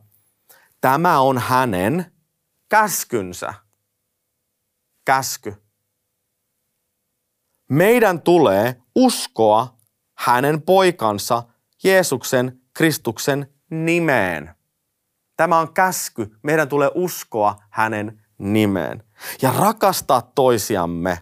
Tämä 0.80 1.20
on 1.20 1.38
hänen 1.38 2.12
käskynsä. 2.68 3.65
Käsky. 5.06 5.54
Meidän 7.68 8.22
tulee 8.22 8.82
uskoa 8.94 9.76
hänen 10.14 10.62
poikansa 10.62 11.42
Jeesuksen 11.84 12.60
Kristuksen 12.74 13.54
nimeen. 13.70 14.54
Tämä 15.36 15.58
on 15.58 15.74
käsky. 15.74 16.36
Meidän 16.42 16.68
tulee 16.68 16.90
uskoa 16.94 17.56
hänen 17.70 18.22
nimeen 18.38 19.02
ja 19.42 19.52
rakastaa 19.58 20.22
toisiamme 20.22 21.18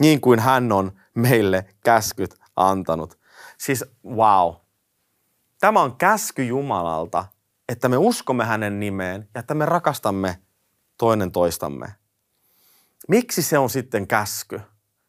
niin 0.00 0.20
kuin 0.20 0.40
hän 0.40 0.72
on 0.72 0.92
meille 1.14 1.66
käskyt 1.84 2.34
antanut. 2.56 3.18
Siis 3.58 3.84
wow. 4.06 4.54
Tämä 5.60 5.82
on 5.82 5.96
käsky 5.96 6.44
Jumalalta, 6.44 7.24
että 7.68 7.88
me 7.88 7.96
uskomme 7.96 8.44
hänen 8.44 8.80
nimeen 8.80 9.28
ja 9.34 9.40
että 9.40 9.54
me 9.54 9.66
rakastamme 9.66 10.38
toinen 10.98 11.32
toistamme. 11.32 12.05
Miksi 13.08 13.42
se 13.42 13.58
on 13.58 13.70
sitten 13.70 14.06
käsky? 14.06 14.60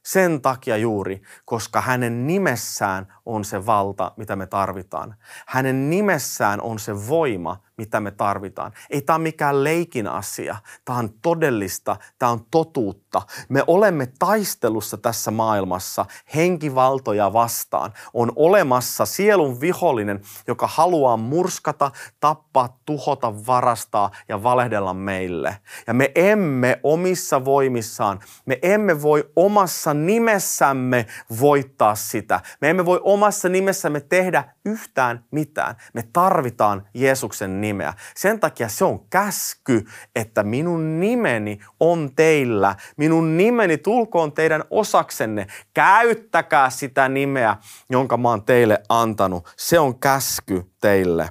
Sen 0.05 0.41
takia 0.41 0.77
juuri, 0.77 1.21
koska 1.45 1.81
hänen 1.81 2.27
nimessään 2.27 3.13
on 3.25 3.45
se 3.45 3.65
valta, 3.65 4.11
mitä 4.17 4.35
me 4.35 4.47
tarvitaan. 4.47 5.15
Hänen 5.47 5.89
nimessään 5.89 6.61
on 6.61 6.79
se 6.79 7.07
voima, 7.07 7.63
mitä 7.77 7.99
me 7.99 8.11
tarvitaan. 8.11 8.71
Ei 8.89 9.01
tämä 9.01 9.15
ole 9.15 9.23
mikään 9.23 9.63
leikin 9.63 10.07
asia. 10.07 10.55
Tämä 10.85 10.99
on 10.99 11.09
todellista, 11.21 11.97
tämä 12.19 12.31
on 12.31 12.45
totuutta. 12.51 13.21
Me 13.49 13.63
olemme 13.67 14.07
taistelussa 14.19 14.97
tässä 14.97 15.31
maailmassa 15.31 16.05
henkivaltoja 16.35 17.33
vastaan. 17.33 17.93
On 18.13 18.31
olemassa 18.35 19.05
sielun 19.05 19.61
vihollinen, 19.61 20.21
joka 20.47 20.67
haluaa 20.67 21.17
murskata, 21.17 21.91
tappaa, 22.19 22.79
tuhota, 22.85 23.45
varastaa 23.47 24.11
ja 24.29 24.43
valehdella 24.43 24.93
meille. 24.93 25.57
Ja 25.87 25.93
me 25.93 26.11
emme 26.15 26.79
omissa 26.83 27.45
voimissaan, 27.45 28.19
me 28.45 28.59
emme 28.61 29.01
voi 29.01 29.29
omassa 29.35 29.93
nimessämme 29.93 31.05
voittaa 31.39 31.95
sitä. 31.95 32.39
Me 32.61 32.69
emme 32.69 32.85
voi 32.85 32.99
omassa 33.03 33.49
nimessämme 33.49 33.99
tehdä 33.99 34.43
yhtään 34.65 35.25
mitään. 35.31 35.75
Me 35.93 36.03
tarvitaan 36.13 36.87
Jeesuksen 36.93 37.61
nimeä. 37.61 37.66
Sen 38.15 38.39
takia 38.39 38.69
se 38.69 38.85
on 38.85 39.07
käsky, 39.09 39.85
että 40.15 40.43
minun 40.43 40.99
nimeni 40.99 41.59
on 41.79 42.09
teillä. 42.15 42.75
Minun 42.97 43.37
nimeni 43.37 43.77
tulkoon 43.77 44.31
teidän 44.31 44.63
osaksenne. 44.69 45.47
Käyttäkää 45.73 46.69
sitä 46.69 47.09
nimeä, 47.09 47.57
jonka 47.89 48.17
mä 48.17 48.29
oon 48.29 48.43
teille 48.43 48.83
antanut. 48.89 49.53
Se 49.57 49.79
on 49.79 49.99
käsky 49.99 50.63
teille. 50.81 51.29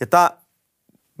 Ja 0.00 0.06
tämä 0.06 0.30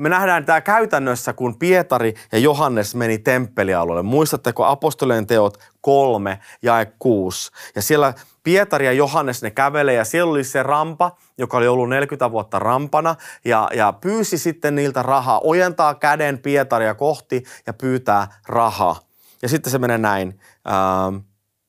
me 0.02 0.08
nähdään 0.08 0.44
tämä 0.44 0.60
käytännössä, 0.60 1.32
kun 1.32 1.58
Pietari 1.58 2.14
ja 2.32 2.38
Johannes 2.38 2.94
meni 2.94 3.18
temppelialueelle. 3.18 4.02
Muistatteko 4.02 4.64
apostolien 4.64 5.26
teot 5.26 5.58
3 5.80 6.38
ja 6.62 6.86
6? 6.98 7.50
Ja 7.74 7.82
siellä 7.82 8.14
Pietari 8.42 8.86
ja 8.86 8.92
Johannes 8.92 9.42
ne 9.42 9.50
kävelee 9.50 9.94
ja 9.94 10.04
siellä 10.04 10.30
oli 10.30 10.44
se 10.44 10.62
rampa, 10.62 11.16
joka 11.38 11.56
oli 11.56 11.68
ollut 11.68 11.88
40 11.88 12.30
vuotta 12.30 12.58
rampana 12.58 13.14
ja, 13.44 13.68
ja 13.74 13.92
pyysi 13.92 14.38
sitten 14.38 14.74
niiltä 14.74 15.02
rahaa. 15.02 15.40
Ojentaa 15.44 15.94
käden 15.94 16.38
Pietaria 16.38 16.94
kohti 16.94 17.44
ja 17.66 17.72
pyytää 17.72 18.28
rahaa. 18.48 19.00
Ja 19.42 19.48
sitten 19.48 19.70
se 19.70 19.78
menee 19.78 19.98
näin, 19.98 20.40
ähm, 20.68 21.16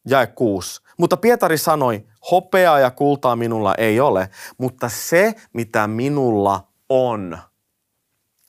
jae 0.08 0.28
6. 0.28 0.82
Mutta 0.98 1.18
Pietari 1.18 1.58
sanoi, 1.58 2.06
hopeaa 2.32 2.80
ja 2.80 2.92
kultaa 2.92 3.36
minulla 3.36 3.76
ei 3.76 4.00
ole, 4.00 4.30
mutta 4.58 4.90
se 4.90 5.34
mitä 5.54 5.88
minulla 5.88 6.68
on– 6.90 7.38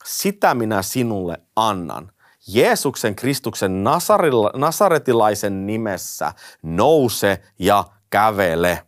sitä 0.05 0.55
minä 0.55 0.81
sinulle 0.81 1.37
annan. 1.55 2.11
Jeesuksen 2.47 3.15
Kristuksen 3.15 3.83
nasaretilaisen 4.53 5.67
nimessä 5.67 6.33
nouse 6.63 7.41
ja 7.59 7.83
kävele. 8.09 8.81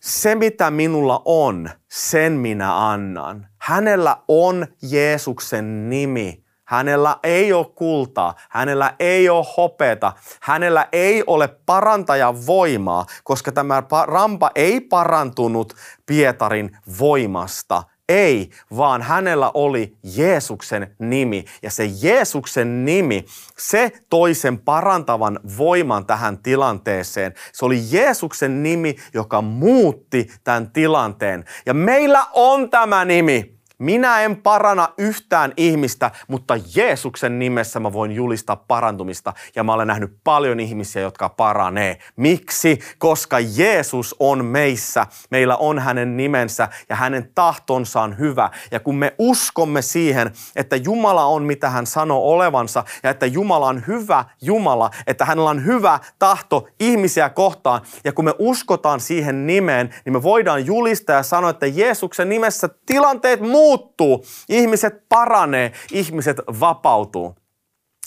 Se, 0.00 0.34
mitä 0.34 0.70
minulla 0.70 1.22
on, 1.24 1.70
sen 1.88 2.32
minä 2.32 2.90
annan. 2.90 3.48
Hänellä 3.58 4.16
on 4.28 4.66
Jeesuksen 4.82 5.90
nimi. 5.90 6.44
Hänellä 6.64 7.16
ei 7.22 7.52
ole 7.52 7.66
kultaa, 7.74 8.34
hänellä 8.50 8.94
ei 8.98 9.28
ole 9.28 9.46
hopeta, 9.56 10.12
hänellä 10.40 10.88
ei 10.92 11.24
ole 11.26 11.48
parantajan 11.48 12.46
voimaa, 12.46 13.06
koska 13.24 13.52
tämä 13.52 13.82
rampa 14.06 14.50
ei 14.54 14.80
parantunut 14.80 15.74
Pietarin 16.06 16.76
voimasta. 16.98 17.82
Ei, 18.08 18.50
vaan 18.76 19.02
hänellä 19.02 19.50
oli 19.54 19.96
Jeesuksen 20.16 20.94
nimi. 20.98 21.44
Ja 21.62 21.70
se 21.70 21.90
Jeesuksen 22.02 22.84
nimi, 22.84 23.24
se 23.58 23.92
toi 24.08 24.34
sen 24.34 24.58
parantavan 24.58 25.40
voiman 25.58 26.06
tähän 26.06 26.38
tilanteeseen. 26.38 27.34
Se 27.52 27.64
oli 27.64 27.80
Jeesuksen 27.90 28.62
nimi, 28.62 28.96
joka 29.14 29.42
muutti 29.42 30.30
tämän 30.44 30.70
tilanteen. 30.70 31.44
Ja 31.66 31.74
meillä 31.74 32.26
on 32.32 32.70
tämä 32.70 33.04
nimi. 33.04 33.57
Minä 33.78 34.20
en 34.20 34.36
parana 34.36 34.88
yhtään 34.98 35.52
ihmistä, 35.56 36.10
mutta 36.28 36.54
Jeesuksen 36.76 37.38
nimessä 37.38 37.80
mä 37.80 37.92
voin 37.92 38.12
julistaa 38.12 38.56
parantumista. 38.56 39.32
Ja 39.56 39.64
mä 39.64 39.72
olen 39.72 39.88
nähnyt 39.88 40.16
paljon 40.24 40.60
ihmisiä, 40.60 41.02
jotka 41.02 41.28
paranee. 41.28 41.98
Miksi? 42.16 42.78
Koska 42.98 43.36
Jeesus 43.56 44.16
on 44.18 44.44
meissä. 44.44 45.06
Meillä 45.30 45.56
on 45.56 45.78
hänen 45.78 46.16
nimensä 46.16 46.68
ja 46.88 46.96
hänen 46.96 47.30
tahtonsa 47.34 48.00
on 48.00 48.18
hyvä. 48.18 48.50
Ja 48.70 48.80
kun 48.80 48.96
me 48.96 49.14
uskomme 49.18 49.82
siihen, 49.82 50.32
että 50.56 50.76
Jumala 50.76 51.24
on 51.24 51.42
mitä 51.42 51.70
hän 51.70 51.86
sanoo 51.86 52.32
olevansa 52.32 52.84
ja 53.02 53.10
että 53.10 53.26
Jumala 53.26 53.66
on 53.68 53.82
hyvä 53.86 54.24
Jumala, 54.42 54.90
että 55.06 55.24
hänellä 55.24 55.50
on 55.50 55.64
hyvä 55.64 55.98
tahto 56.18 56.68
ihmisiä 56.80 57.28
kohtaan. 57.28 57.80
Ja 58.04 58.12
kun 58.12 58.24
me 58.24 58.34
uskotaan 58.38 59.00
siihen 59.00 59.46
nimeen, 59.46 59.94
niin 60.04 60.12
me 60.12 60.22
voidaan 60.22 60.66
julistaa 60.66 61.16
ja 61.16 61.22
sanoa, 61.22 61.50
että 61.50 61.66
Jeesuksen 61.66 62.28
nimessä 62.28 62.68
tilanteet 62.86 63.40
muuttuvat 63.40 63.67
muuttuu, 63.68 64.24
ihmiset 64.48 65.08
paranee, 65.08 65.72
ihmiset 65.92 66.36
vapautuu. 66.60 67.36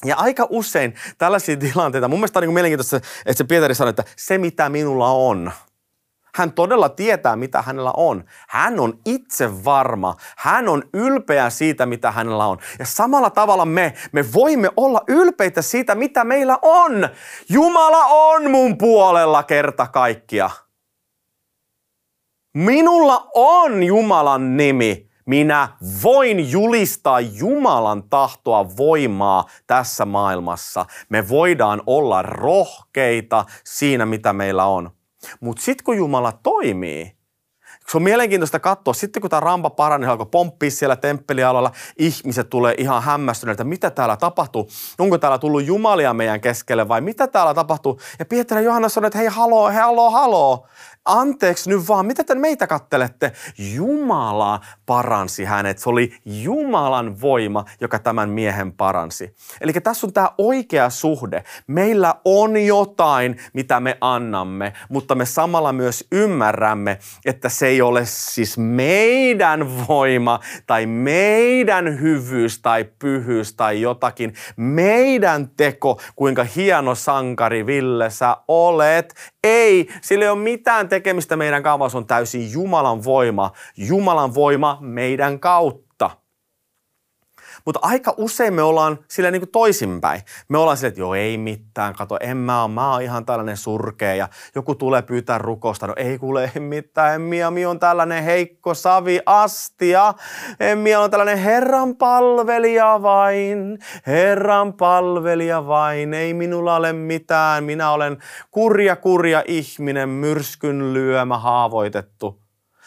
Ja 0.05 0.15
aika 0.15 0.47
usein 0.49 0.95
tällaisia 1.17 1.57
tilanteita, 1.57 2.07
mun 2.07 2.19
mielestä 2.19 2.39
on 2.39 2.43
niin 2.43 2.53
mielenkiintoista, 2.53 2.97
että 2.97 3.33
se 3.33 3.43
Pietari 3.43 3.75
sanoi, 3.75 3.89
että 3.89 4.03
se 4.15 4.37
mitä 4.37 4.69
minulla 4.69 5.09
on, 5.09 5.51
hän 6.35 6.53
todella 6.53 6.89
tietää, 6.89 7.35
mitä 7.35 7.61
hänellä 7.61 7.91
on. 7.97 8.23
Hän 8.49 8.79
on 8.79 8.99
itse 9.05 9.63
varma. 9.65 10.15
Hän 10.37 10.69
on 10.69 10.83
ylpeä 10.93 11.49
siitä, 11.49 11.85
mitä 11.85 12.11
hänellä 12.11 12.45
on. 12.45 12.57
Ja 12.79 12.85
samalla 12.85 13.29
tavalla 13.29 13.65
me, 13.65 13.93
me 14.11 14.33
voimme 14.33 14.69
olla 14.77 15.01
ylpeitä 15.07 15.61
siitä, 15.61 15.95
mitä 15.95 16.23
meillä 16.23 16.57
on. 16.61 17.09
Jumala 17.49 18.05
on 18.05 18.51
mun 18.51 18.77
puolella 18.77 19.43
kerta 19.43 19.87
kaikkia. 19.87 20.49
Minulla 22.53 23.29
on 23.35 23.83
Jumalan 23.83 24.57
nimi. 24.57 25.10
Minä 25.31 25.69
voin 26.03 26.51
julistaa 26.51 27.19
Jumalan 27.19 28.03
tahtoa 28.09 28.77
voimaa 28.77 29.45
tässä 29.67 30.05
maailmassa. 30.05 30.85
Me 31.09 31.29
voidaan 31.29 31.81
olla 31.85 32.21
rohkeita 32.21 33.45
siinä, 33.63 34.05
mitä 34.05 34.33
meillä 34.33 34.65
on. 34.65 34.91
Mutta 35.39 35.61
sitten 35.61 35.83
kun 35.85 35.97
Jumala 35.97 36.31
toimii, 36.31 37.15
se 37.91 37.97
on 37.97 38.03
mielenkiintoista 38.03 38.59
katsoa, 38.59 38.93
sitten 38.93 39.21
kun 39.21 39.29
tämä 39.29 39.39
rampa 39.39 39.69
parani, 39.69 40.05
alkoi 40.05 40.25
pomppia 40.25 40.71
siellä 40.71 40.95
temppelialalla, 40.95 41.71
ihmiset 41.97 42.49
tulee 42.49 42.75
ihan 42.77 43.03
hämmästyneitä, 43.03 43.63
mitä 43.63 43.89
täällä 43.89 44.17
tapahtuu, 44.17 44.69
onko 44.99 45.17
täällä 45.17 45.37
tullut 45.37 45.65
jumalia 45.65 46.13
meidän 46.13 46.41
keskelle 46.41 46.87
vai 46.87 47.01
mitä 47.01 47.27
täällä 47.27 47.53
tapahtuu. 47.53 47.99
Ja 48.19 48.25
Pietari 48.25 48.61
ja 48.61 48.65
Johannes 48.65 48.93
sanoi, 48.93 49.07
että 49.07 49.19
hei 49.19 49.27
haloo, 49.27 49.69
hei 49.69 49.81
haloo, 49.81 50.11
haloo, 50.11 50.67
anteeksi 51.05 51.69
nyt 51.69 51.87
vaan, 51.87 52.05
mitä 52.05 52.23
te 52.23 52.35
meitä 52.35 52.67
kattelette? 52.67 53.31
Jumala 53.75 54.59
paransi 54.85 55.43
hänet. 55.43 55.77
Se 55.77 55.89
oli 55.89 56.13
Jumalan 56.25 57.21
voima, 57.21 57.65
joka 57.81 57.99
tämän 57.99 58.29
miehen 58.29 58.71
paransi. 58.73 59.35
Eli 59.61 59.73
tässä 59.73 60.07
on 60.07 60.13
tämä 60.13 60.31
oikea 60.37 60.89
suhde. 60.89 61.43
Meillä 61.67 62.15
on 62.25 62.57
jotain, 62.65 63.37
mitä 63.53 63.79
me 63.79 63.97
annamme, 64.01 64.73
mutta 64.89 65.15
me 65.15 65.25
samalla 65.25 65.73
myös 65.73 66.07
ymmärrämme, 66.11 66.99
että 67.25 67.49
se 67.49 67.67
ei 67.67 67.80
ole 67.81 68.01
siis 68.05 68.57
meidän 68.57 69.87
voima 69.87 70.39
tai 70.67 70.85
meidän 70.85 72.01
hyvyys 72.01 72.59
tai 72.61 72.85
pyhyys 72.99 73.53
tai 73.53 73.81
jotakin. 73.81 74.33
Meidän 74.55 75.49
teko, 75.57 75.99
kuinka 76.15 76.43
hieno 76.55 76.95
sankari 76.95 77.65
Ville 77.65 78.09
sä 78.09 78.37
olet. 78.47 79.13
Ei, 79.43 79.87
sillä 80.01 80.25
ei 80.25 80.29
ole 80.29 80.39
mitään 80.39 80.89
tekemistä 80.89 81.35
meidän 81.35 81.63
kanssa, 81.63 81.97
on 81.97 82.05
täysin 82.05 82.51
Jumalan 82.51 83.03
voima. 83.03 83.51
Jumalan 83.77 84.35
voima 84.35 84.77
meidän 84.81 85.39
kautta. 85.39 85.90
Mutta 87.65 87.79
aika 87.83 88.13
usein 88.17 88.53
me 88.53 88.61
ollaan 88.61 88.99
sillä 89.07 89.31
niin 89.31 89.41
kuin 89.41 89.51
toisinpäin. 89.51 90.21
Me 90.47 90.57
ollaan 90.57 90.77
sillä, 90.77 90.87
että 90.87 90.99
joo 90.99 91.15
ei 91.15 91.37
mitään, 91.37 91.93
kato 91.95 92.17
en 92.19 92.37
mä 92.37 92.61
oon, 92.61 92.71
mä 92.71 92.91
oon 92.91 93.01
ihan 93.01 93.25
tällainen 93.25 93.57
surkea 93.57 94.15
ja 94.15 94.29
joku 94.55 94.75
tulee 94.75 95.01
pyytää 95.01 95.37
rukosta, 95.37 95.87
no 95.87 95.93
ei 95.97 96.17
kuule 96.17 96.51
ei 96.55 96.61
mitään, 96.61 97.15
en 97.15 97.21
minä 97.21 97.69
on 97.69 97.79
tällainen 97.79 98.23
heikko 98.23 98.73
savi 98.73 99.19
astia, 99.25 100.13
en 100.59 100.99
on 100.99 101.11
tällainen 101.11 101.37
Herran 101.37 101.95
palvelija 101.95 103.01
vain, 103.01 103.79
Herran 104.07 104.73
palvelija 104.73 105.67
vain, 105.67 106.13
ei 106.13 106.33
minulla 106.33 106.75
ole 106.75 106.93
mitään, 106.93 107.63
minä 107.63 107.91
olen 107.91 108.17
kurja 108.51 108.95
kurja 108.95 109.43
ihminen, 109.47 110.09
myrskyn 110.09 110.93
lyömä 110.93 111.37
haavoitettu. 111.37 112.40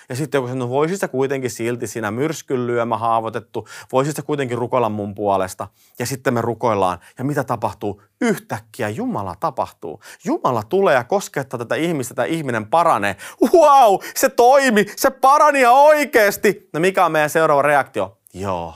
Ja 0.09 0.17
sitten 0.17 0.39
joku 0.39 0.49
sanoo, 0.49 0.69
voisit 0.69 1.01
sä 1.01 1.09
kuitenkin 1.09 1.51
silti 1.51 1.87
siinä 1.87 2.11
myrskyn 2.11 2.67
lyömä 2.67 2.99
haavoitettu, 2.99 3.69
voisit 3.93 4.17
sä 4.17 4.23
kuitenkin 4.23 4.59
rukoilla 4.59 4.89
mun 4.89 5.15
puolesta. 5.15 5.69
Ja 5.99 6.07
sitten 6.07 6.35
me 6.35 6.41
rukoillaan. 6.41 6.99
Ja 7.19 7.25
mitä 7.25 7.45
tapahtuu? 7.45 8.03
Yhtäkkiä 8.21 8.89
Jumala 8.89 9.35
tapahtuu. 9.41 10.01
Jumala 10.25 10.63
tulee 10.63 10.95
ja 10.95 11.05
koskettaa 11.05 11.59
tätä 11.59 11.75
ihmistä, 11.75 12.15
tämä 12.15 12.27
ihminen 12.27 12.67
paranee. 12.67 13.17
Wow, 13.53 13.99
se 14.17 14.29
toimi, 14.29 14.87
se 14.97 15.11
parani 15.11 15.61
ja 15.61 15.73
oikeasti. 15.73 16.69
No 16.73 16.81
mikä 16.81 17.05
on 17.05 17.13
meidän 17.13 17.31
seuraava 17.31 17.63
reaktio? 17.63 18.19
Joo. 18.35 18.75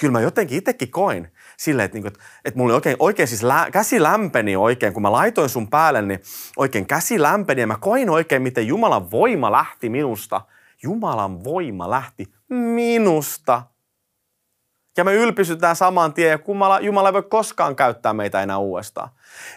Kyllä 0.00 0.12
mä 0.12 0.20
jotenkin 0.20 0.58
itsekin 0.58 0.90
koin, 0.90 1.32
silleen, 1.58 1.84
että, 1.84 1.96
niinku, 1.96 2.20
että 2.44 2.58
mulla 2.58 2.74
oikein, 2.74 2.96
oikein 2.98 3.28
siis 3.28 3.42
lä, 3.42 3.68
käsi 3.72 4.02
lämpeni 4.02 4.56
oikein, 4.56 4.92
kun 4.92 5.02
mä 5.02 5.12
laitoin 5.12 5.48
sun 5.48 5.70
päälle, 5.70 6.02
niin 6.02 6.20
oikein 6.56 6.86
käsi 6.86 7.22
lämpeni 7.22 7.60
ja 7.60 7.66
mä 7.66 7.76
koin 7.80 8.10
oikein, 8.10 8.42
miten 8.42 8.66
Jumalan 8.66 9.10
voima 9.10 9.52
lähti 9.52 9.88
minusta. 9.88 10.40
Jumalan 10.82 11.44
voima 11.44 11.90
lähti 11.90 12.32
minusta. 12.48 13.62
Ja 14.96 15.04
me 15.04 15.14
ylpistytään 15.14 15.76
saman 15.76 16.14
tien 16.14 16.30
ja 16.30 16.38
Jumala, 16.48 16.80
Jumala 16.80 17.08
ei 17.08 17.12
voi 17.12 17.22
koskaan 17.22 17.76
käyttää 17.76 18.12
meitä 18.12 18.42
enää 18.42 18.58
uudestaan. 18.58 19.08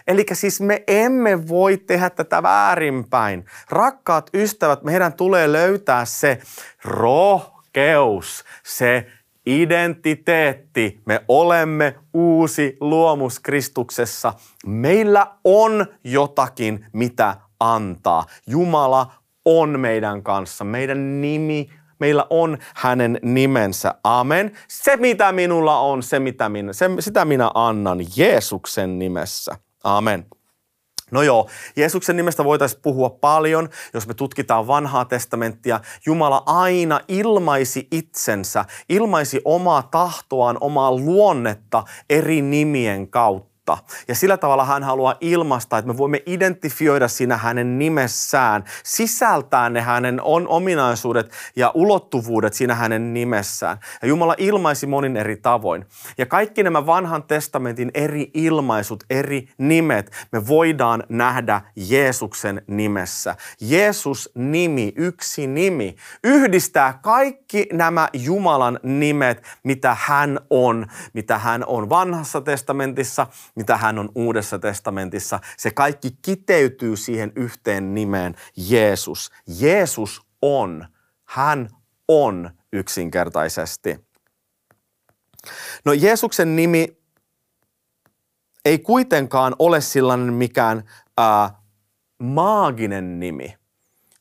Eli 0.06 0.24
siis 0.32 0.60
me 0.60 0.84
emme 0.86 1.48
voi 1.48 1.76
tehdä 1.76 2.10
tätä 2.10 2.42
väärinpäin. 2.42 3.44
Rakkaat 3.70 4.30
ystävät, 4.34 4.82
meidän 4.82 5.12
tulee 5.12 5.52
löytää 5.52 6.04
se 6.04 6.38
rohkeus, 6.84 8.44
se 8.62 9.06
identiteetti. 9.46 11.00
Me 11.06 11.24
olemme 11.28 11.94
uusi 12.14 12.76
luomus 12.80 13.40
Kristuksessa. 13.40 14.32
Meillä 14.66 15.26
on 15.44 15.86
jotakin, 16.04 16.86
mitä 16.92 17.36
antaa. 17.60 18.26
Jumala 18.46 19.12
on 19.44 19.80
meidän 19.80 20.22
kanssa. 20.22 20.64
Meidän 20.64 21.20
nimi, 21.20 21.68
meillä 21.98 22.26
on 22.30 22.58
hänen 22.74 23.18
nimensä. 23.22 23.94
Amen. 24.04 24.52
Se, 24.68 24.96
mitä 24.96 25.32
minulla 25.32 25.78
on, 25.78 26.02
se, 26.02 26.18
mitä 26.18 26.48
minä, 26.48 26.72
se, 26.72 26.90
sitä 26.98 27.24
minä 27.24 27.50
annan 27.54 27.98
Jeesuksen 28.16 28.98
nimessä. 28.98 29.56
Amen. 29.84 30.26
No 31.12 31.22
joo, 31.22 31.48
Jeesuksen 31.76 32.16
nimestä 32.16 32.44
voitaisiin 32.44 32.82
puhua 32.82 33.10
paljon, 33.10 33.68
jos 33.94 34.06
me 34.06 34.14
tutkitaan 34.14 34.66
vanhaa 34.66 35.04
testamenttia. 35.04 35.80
Jumala 36.06 36.42
aina 36.46 37.00
ilmaisi 37.08 37.88
itsensä, 37.90 38.64
ilmaisi 38.88 39.40
omaa 39.44 39.82
tahtoaan, 39.82 40.58
omaa 40.60 40.92
luonnetta 40.92 41.84
eri 42.10 42.42
nimien 42.42 43.08
kautta 43.08 43.51
totta. 43.64 43.84
Ja 44.08 44.14
sillä 44.14 44.36
tavalla 44.36 44.64
hän 44.64 44.82
haluaa 44.82 45.14
ilmaista, 45.20 45.78
että 45.78 45.92
me 45.92 45.98
voimme 45.98 46.22
identifioida 46.26 47.08
siinä 47.08 47.36
hänen 47.36 47.78
nimessään, 47.78 48.64
sisältää 48.84 49.70
ne 49.70 49.80
hänen 49.80 50.20
on 50.22 50.48
ominaisuudet 50.48 51.32
ja 51.56 51.70
ulottuvuudet 51.74 52.54
siinä 52.54 52.74
hänen 52.74 53.14
nimessään. 53.14 53.78
Ja 54.02 54.08
Jumala 54.08 54.34
ilmaisi 54.38 54.86
monin 54.86 55.16
eri 55.16 55.36
tavoin. 55.36 55.86
Ja 56.18 56.26
kaikki 56.26 56.62
nämä 56.62 56.86
vanhan 56.86 57.22
testamentin 57.22 57.90
eri 57.94 58.30
ilmaisut, 58.34 59.04
eri 59.10 59.48
nimet, 59.58 60.10
me 60.32 60.46
voidaan 60.46 61.04
nähdä 61.08 61.60
Jeesuksen 61.76 62.62
nimessä. 62.66 63.36
Jeesus 63.60 64.30
nimi, 64.34 64.92
yksi 64.96 65.46
nimi, 65.46 65.96
yhdistää 66.24 66.98
kaikki 67.02 67.68
nämä 67.72 68.08
Jumalan 68.12 68.80
nimet, 68.82 69.42
mitä 69.64 69.96
hän 70.00 70.40
on, 70.50 70.86
mitä 71.12 71.38
hän 71.38 71.64
on 71.66 71.88
vanhassa 71.88 72.40
testamentissa 72.40 73.26
mitä 73.56 73.76
hän 73.76 73.98
on 73.98 74.08
Uudessa 74.14 74.58
testamentissa. 74.58 75.40
Se 75.56 75.70
kaikki 75.70 76.10
kiteytyy 76.22 76.96
siihen 76.96 77.32
yhteen 77.36 77.94
nimeen 77.94 78.34
Jeesus. 78.56 79.30
Jeesus 79.60 80.22
on. 80.42 80.88
Hän 81.24 81.68
on 82.08 82.50
yksinkertaisesti. 82.72 84.06
No 85.84 85.92
Jeesuksen 85.92 86.56
nimi 86.56 87.02
ei 88.64 88.78
kuitenkaan 88.78 89.56
ole 89.58 89.80
sellainen 89.80 90.34
mikään 90.34 90.82
ää, 91.18 91.50
maaginen 92.22 93.20
nimi. 93.20 93.61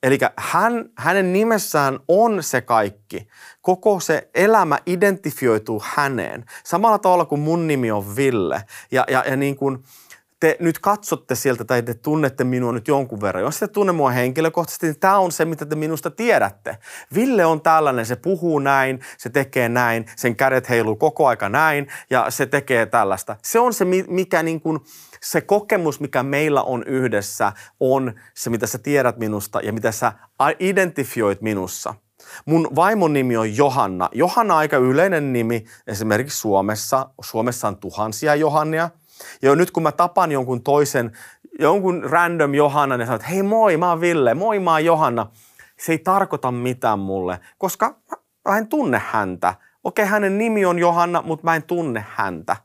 Eli 0.04 0.18
hän, 0.38 0.90
hänen 0.98 1.34
nimessään 1.34 2.00
on 2.08 2.44
se 2.44 2.62
kaikki. 2.62 3.28
Koko 3.62 4.00
se 4.00 4.30
elämä 4.36 4.80
identifioituu 4.86 5.84
häneen. 5.86 6.46
Samalla 6.64 7.00
tavalla 7.00 7.26
kuin 7.26 7.42
mun 7.42 7.68
nimi 7.68 7.92
on 7.92 8.16
Ville. 8.16 8.64
Ja, 8.92 9.06
ja, 9.10 9.24
ja 9.30 9.36
niin 9.36 9.56
kuin 9.56 9.84
te 10.42 10.58
nyt 10.60 10.80
katsotte 10.80 11.36
sieltä 11.36 11.64
tai 11.64 11.84
te 11.84 11.94
tunnette 11.94 12.44
minua 12.44 12.72
nyt 12.72 12.88
jonkun 12.88 13.22
verran. 13.22 13.44
Jos 13.44 13.60
te 13.60 13.68
tunne 13.68 13.92
mua 13.92 14.12
henkilökohtaisesti, 14.12 14.88
niin 14.88 15.00
tämä 15.00 15.18
on 15.18 15.32
se, 15.32 15.46
mitä 15.46 15.66
te 15.66 15.76
minusta 15.76 16.12
tiedätte. 16.12 16.78
Ville 17.16 17.46
on 17.46 17.62
tällainen, 17.62 18.06
se 18.06 18.16
puhuu 18.16 18.60
näin, 18.60 19.00
se 19.18 19.30
tekee 19.30 19.70
näin, 19.70 20.06
sen 20.16 20.36
kädet 20.36 20.70
heiluu 20.70 20.96
koko 20.96 21.28
aika 21.28 21.50
näin 21.50 21.88
ja 22.10 22.26
se 22.30 22.46
tekee 22.46 22.86
tällaista. 22.86 23.36
Se 23.44 23.60
on 23.60 23.74
se, 23.74 23.86
mikä 24.08 24.44
niin 24.44 24.62
kuin, 24.62 24.80
se 25.22 25.42
kokemus, 25.42 26.00
mikä 26.00 26.24
meillä 26.24 26.62
on 26.62 26.84
yhdessä, 26.84 27.54
on 27.80 28.14
se, 28.34 28.50
mitä 28.50 28.68
sä 28.68 28.78
tiedät 28.78 29.18
minusta 29.18 29.60
ja 29.64 29.74
mitä 29.74 29.92
sä 29.92 30.14
identifioit 30.60 31.42
minussa. 31.42 31.94
Mun 32.46 32.70
vaimon 32.76 33.14
nimi 33.14 33.38
on 33.38 33.58
Johanna. 33.58 34.10
Johanna 34.12 34.54
on 34.54 34.60
aika 34.60 34.78
yleinen 34.78 35.34
nimi 35.34 35.66
esimerkiksi 35.88 36.38
Suomessa. 36.38 37.10
Suomessa 37.22 37.68
on 37.68 37.78
tuhansia 37.78 38.36
Johannia. 38.36 38.90
Ja 39.42 39.56
nyt 39.56 39.72
kun 39.72 39.84
mä 39.84 39.92
tapan 39.92 40.32
jonkun 40.32 40.64
toisen, 40.64 41.12
jonkun 41.60 42.04
random 42.04 42.54
Johanna, 42.54 42.98
sanon, 42.98 43.16
että 43.16 43.28
hei 43.28 43.44
moi, 43.44 43.78
mä 43.78 43.90
oon 43.90 44.02
Ville, 44.02 44.34
moi 44.34 44.60
mä 44.60 44.72
oon 44.72 44.86
Johanna. 44.86 45.28
Se 45.80 45.92
ei 45.92 45.98
tarkoita 45.98 46.52
mitään 46.52 47.00
mulle, 47.00 47.40
koska 47.58 47.96
mä 48.50 48.58
en 48.58 48.68
tunne 48.68 49.02
häntä. 49.06 49.56
Okei, 49.84 50.06
hänen 50.06 50.38
nimi 50.38 50.66
on 50.66 50.80
Johanna, 50.80 51.22
mutta 51.22 51.44
mä 51.44 51.56
en 51.56 51.64
tunne 51.64 52.06
häntä. 52.10 52.56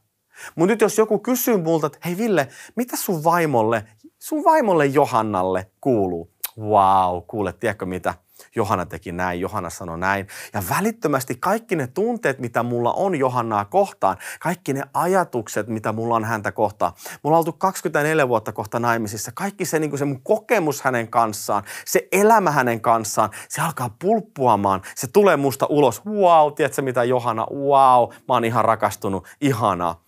Mutta 0.55 0.73
nyt 0.73 0.81
jos 0.81 0.99
joku 0.99 1.19
kysyy 1.19 1.57
multa, 1.57 1.87
että 1.87 1.99
hei 2.05 2.19
Ville, 2.19 2.49
mitä 2.77 2.97
sun 2.97 3.25
vaimolle, 3.25 3.85
sun 4.19 4.45
vaimolle 4.45 4.87
Johannalle 4.87 5.71
kuuluu? 5.81 6.31
Wow, 6.59 7.23
kuule, 7.27 7.53
tiedätkö 7.53 7.87
mitä? 7.87 8.15
Johanna 8.57 8.87
teki 8.87 9.13
näin, 9.13 9.41
Johanna 9.41 9.71
sanoi 9.71 9.99
näin. 9.99 10.27
Ja 10.55 10.63
välittömästi 10.71 11.35
kaikki 11.35 11.77
ne 11.77 11.87
tunteet, 11.87 12.39
mitä 12.39 12.63
mulla 12.63 12.93
on 12.93 13.15
Johannaa 13.15 13.65
kohtaan, 13.65 14.17
kaikki 14.41 14.73
ne 14.73 14.83
ajatukset, 14.95 15.67
mitä 15.67 15.93
mulla 15.93 16.15
on 16.15 16.25
häntä 16.25 16.53
kohtaan. 16.53 16.93
Mulla 17.23 17.37
on 17.37 17.39
oltu 17.39 17.53
24 17.53 18.29
vuotta 18.29 18.53
kohta 18.53 18.81
naimisissa. 18.81 19.33
Kaikki 19.35 19.65
se, 19.65 19.79
niin 19.79 19.99
se 19.99 20.05
mun 20.05 20.23
kokemus 20.23 20.83
hänen 20.83 21.09
kanssaan, 21.09 21.63
se 21.85 22.09
elämä 22.13 22.51
hänen 22.51 22.81
kanssaan, 22.81 23.31
se 23.49 23.61
alkaa 23.61 23.91
pulppuamaan. 23.99 24.83
Se 24.95 25.07
tulee 25.07 25.37
musta 25.37 25.67
ulos. 25.67 26.07
Wow, 26.07 26.53
tiedätkö 26.53 26.83
mitä 26.83 27.05
Johanna? 27.05 27.47
Wow, 27.51 28.11
mä 28.29 28.35
oon 28.35 28.45
ihan 28.45 28.65
rakastunut. 28.65 29.29
Ihanaa. 29.41 30.03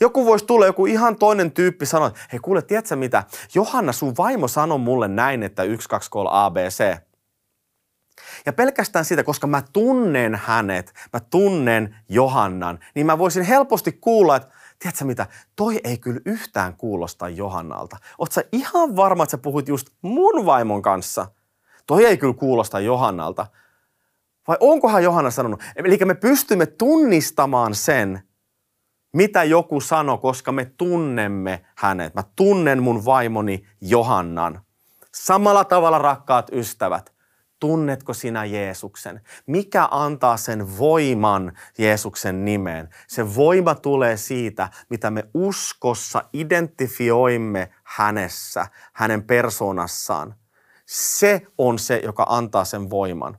Joku 0.00 0.26
voisi 0.26 0.44
tulla, 0.44 0.66
joku 0.66 0.86
ihan 0.86 1.16
toinen 1.16 1.52
tyyppi 1.52 1.86
sanoa, 1.86 2.10
hei 2.32 2.40
kuule, 2.40 2.62
tiedätkö 2.62 2.96
mitä? 2.96 3.24
Johanna, 3.54 3.92
sun 3.92 4.14
vaimo 4.18 4.48
sanoi 4.48 4.78
mulle 4.78 5.08
näin, 5.08 5.42
että 5.42 5.62
1, 5.62 5.88
2, 5.88 6.10
3, 6.10 6.30
ABC. 6.32 6.96
Ja 8.46 8.52
pelkästään 8.52 9.04
siitä, 9.04 9.24
koska 9.24 9.46
mä 9.46 9.62
tunnen 9.72 10.34
hänet, 10.34 10.92
mä 11.12 11.20
tunnen 11.20 11.96
Johannan, 12.08 12.78
niin 12.94 13.06
mä 13.06 13.18
voisin 13.18 13.42
helposti 13.42 13.92
kuulla, 13.92 14.36
että 14.36 14.48
tiedätkö 14.78 15.04
mitä, 15.04 15.26
toi 15.56 15.80
ei 15.84 15.98
kyllä 15.98 16.20
yhtään 16.26 16.76
kuulosta 16.76 17.28
Johannalta. 17.28 17.96
Oot 18.18 18.32
sä 18.32 18.44
ihan 18.52 18.96
varma, 18.96 19.22
että 19.22 19.30
sä 19.30 19.38
puhut 19.38 19.68
just 19.68 19.86
mun 20.02 20.46
vaimon 20.46 20.82
kanssa? 20.82 21.26
Toi 21.86 22.04
ei 22.04 22.16
kyllä 22.16 22.34
kuulosta 22.34 22.80
Johannalta. 22.80 23.46
Vai 24.48 24.56
onkohan 24.60 25.02
Johanna 25.02 25.30
sanonut? 25.30 25.62
Eli 25.76 25.98
me 26.04 26.14
pystymme 26.14 26.66
tunnistamaan 26.66 27.74
sen, 27.74 28.22
mitä 29.12 29.44
joku 29.44 29.80
sanoi, 29.80 30.18
koska 30.18 30.52
me 30.52 30.64
tunnemme 30.64 31.64
hänet. 31.76 32.14
Mä 32.14 32.22
tunnen 32.36 32.82
mun 32.82 33.04
vaimoni 33.04 33.66
Johannan. 33.80 34.60
Samalla 35.14 35.64
tavalla 35.64 35.98
rakkaat 35.98 36.50
ystävät, 36.52 37.13
tunnetko 37.64 38.14
sinä 38.14 38.44
Jeesuksen? 38.44 39.20
Mikä 39.46 39.88
antaa 39.90 40.36
sen 40.36 40.78
voiman 40.78 41.52
Jeesuksen 41.78 42.44
nimeen? 42.44 42.88
Se 43.08 43.34
voima 43.34 43.74
tulee 43.74 44.16
siitä, 44.16 44.68
mitä 44.88 45.10
me 45.10 45.24
uskossa 45.34 46.24
identifioimme 46.32 47.70
hänessä, 47.84 48.66
hänen 48.92 49.22
persoonassaan. 49.22 50.34
Se 50.86 51.42
on 51.58 51.78
se, 51.78 52.00
joka 52.04 52.26
antaa 52.28 52.64
sen 52.64 52.90
voiman. 52.90 53.38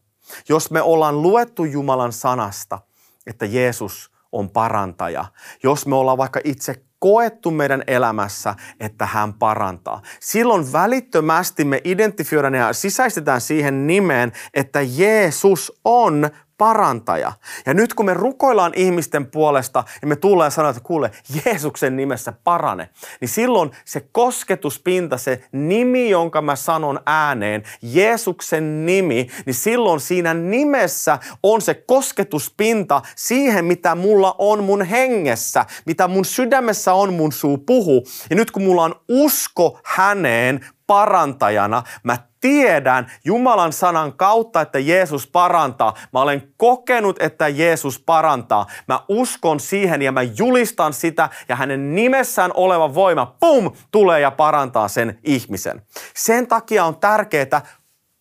Jos 0.49 0.71
me 0.71 0.81
ollaan 0.81 1.21
luettu 1.21 1.65
Jumalan 1.65 2.13
sanasta, 2.13 2.79
että 3.27 3.45
Jeesus 3.45 4.11
on 4.31 4.49
parantaja, 4.49 5.25
jos 5.63 5.85
me 5.85 5.95
ollaan 5.95 6.17
vaikka 6.17 6.39
itse 6.43 6.83
koettu 7.05 7.51
meidän 7.51 7.83
elämässä, 7.87 8.55
että 8.79 9.05
hän 9.05 9.33
parantaa. 9.33 10.01
Silloin 10.19 10.73
välittömästi 10.73 11.65
me 11.65 11.81
identifioidaan 11.83 12.53
ja 12.53 12.73
sisäistetään 12.73 13.41
siihen 13.41 13.87
nimeen, 13.87 14.31
että 14.53 14.81
Jeesus 14.81 15.79
on 15.83 16.29
parantaja. 16.57 17.31
Ja 17.65 17.73
nyt 17.73 17.93
kun 17.93 18.05
me 18.05 18.13
rukoillaan 18.13 18.73
ihmisten 18.75 19.25
puolesta 19.25 19.83
ja 20.01 20.07
me 20.07 20.15
tullaan 20.15 20.47
ja 20.47 20.51
sanotaan, 20.51 20.77
että 20.77 20.87
kuule, 20.87 21.11
Jeesuksen 21.45 21.95
nimessä 21.95 22.33
parane, 22.43 22.89
niin 23.21 23.29
silloin 23.29 23.71
se 23.85 24.07
kosketuspinta, 24.11 25.17
se 25.17 25.43
nimi, 25.51 26.09
jonka 26.09 26.41
mä 26.41 26.55
sanon 26.55 26.99
ääneen, 27.05 27.63
Jeesuksen 27.81 28.85
nimi, 28.85 29.27
niin 29.45 29.53
silloin 29.53 29.99
siinä 29.99 30.33
nimessä 30.33 31.19
on 31.43 31.61
se 31.61 31.73
kosketuspinta 31.73 33.01
siihen, 33.15 33.65
mitä 33.65 33.95
mulla 33.95 34.35
on 34.37 34.63
mun 34.63 34.83
hengessä, 34.83 35.65
mitä 35.85 36.07
mun 36.07 36.25
sydämessä 36.25 36.93
on 36.93 37.13
mun 37.13 37.31
suu 37.31 37.57
puhu. 37.57 38.03
Ja 38.29 38.35
nyt 38.35 38.51
kun 38.51 38.63
mulla 38.63 38.83
on 38.83 38.95
usko 39.09 39.79
häneen 39.85 40.65
parantajana, 40.87 41.83
mä 42.03 42.17
tiedän 42.45 43.11
Jumalan 43.23 43.73
sanan 43.73 44.13
kautta, 44.13 44.61
että 44.61 44.79
Jeesus 44.79 45.27
parantaa. 45.27 45.93
Mä 46.13 46.21
olen 46.21 46.53
kokenut, 46.57 47.21
että 47.21 47.47
Jeesus 47.47 47.99
parantaa. 47.99 48.65
Mä 48.87 48.99
uskon 49.07 49.59
siihen 49.59 50.01
ja 50.01 50.11
mä 50.11 50.21
julistan 50.21 50.93
sitä 50.93 51.29
ja 51.49 51.55
hänen 51.55 51.95
nimessään 51.95 52.51
oleva 52.53 52.93
voima, 52.93 53.35
pum, 53.39 53.71
tulee 53.91 54.19
ja 54.19 54.31
parantaa 54.31 54.87
sen 54.87 55.19
ihmisen. 55.23 55.81
Sen 56.15 56.47
takia 56.47 56.85
on 56.85 56.99
tärkeää 56.99 57.61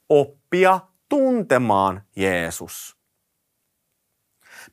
oppia 0.09 0.81
tuntemaan 1.09 2.03
Jeesus 2.17 3.04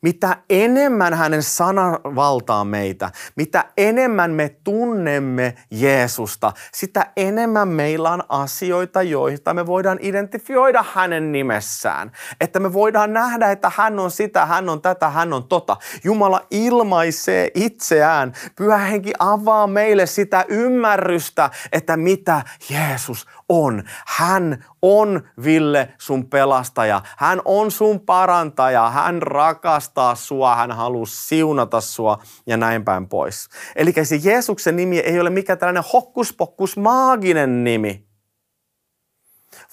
mitä 0.01 0.37
enemmän 0.49 1.13
hänen 1.13 1.43
sanan 1.43 1.99
valtaa 2.03 2.65
meitä, 2.65 3.11
mitä 3.35 3.65
enemmän 3.77 4.31
me 4.31 4.55
tunnemme 4.63 5.55
Jeesusta, 5.71 6.53
sitä 6.73 7.11
enemmän 7.17 7.67
meillä 7.67 8.09
on 8.09 8.23
asioita, 8.29 9.01
joita 9.01 9.53
me 9.53 9.65
voidaan 9.65 9.99
identifioida 10.01 10.85
hänen 10.93 11.31
nimessään. 11.31 12.11
Että 12.41 12.59
me 12.59 12.73
voidaan 12.73 13.13
nähdä, 13.13 13.51
että 13.51 13.71
hän 13.75 13.99
on 13.99 14.11
sitä, 14.11 14.45
hän 14.45 14.69
on 14.69 14.81
tätä, 14.81 15.09
hän 15.09 15.33
on 15.33 15.43
tota. 15.43 15.77
Jumala 16.03 16.41
ilmaisee 16.51 17.51
itseään. 17.53 18.33
Pyhä 18.55 18.77
henki 18.77 19.13
avaa 19.19 19.67
meille 19.67 20.05
sitä 20.05 20.45
ymmärrystä, 20.47 21.49
että 21.71 21.97
mitä 21.97 22.41
Jeesus 22.69 23.27
on. 23.51 23.83
Hän 24.07 24.65
on 24.81 25.29
Ville 25.43 25.93
sun 25.97 26.29
pelastaja. 26.29 27.01
Hän 27.17 27.41
on 27.45 27.71
sun 27.71 27.99
parantaja. 27.99 28.89
Hän 28.89 29.21
rakastaa 29.21 30.15
sua. 30.15 30.55
Hän 30.55 30.71
haluaa 30.71 31.05
siunata 31.05 31.81
sua 31.81 32.19
ja 32.47 32.57
näin 32.57 32.85
päin 32.85 33.09
pois. 33.09 33.49
Eli 33.75 33.93
se 34.03 34.15
Jeesuksen 34.15 34.75
nimi 34.75 34.99
ei 34.99 35.19
ole 35.19 35.29
mikään 35.29 35.59
tällainen 35.59 35.83
hokkuspokkus 35.93 36.77
maaginen 36.77 37.63
nimi, 37.63 38.07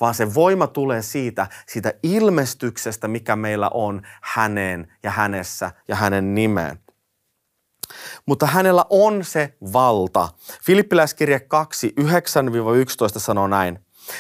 vaan 0.01 0.15
se 0.15 0.35
voima 0.35 0.67
tulee 0.67 1.03
siitä, 1.03 1.47
siitä 1.67 1.93
ilmestyksestä, 2.03 3.09
mikä 3.09 3.37
meillä 3.37 3.69
on 3.75 4.03
häneen 4.23 4.93
ja 5.03 5.11
hänessä 5.11 5.71
ja 5.89 5.97
hänen 5.97 6.35
nimeen. 6.35 6.88
Mutta 8.27 8.47
hänellä 8.47 8.85
on 8.91 9.25
se 9.25 9.55
valta. 9.73 10.29
Filippiläiskirja 10.65 11.41
2, 11.41 11.95
9-11 12.01 13.19
sanoo 13.19 13.47
näin. 13.47 13.79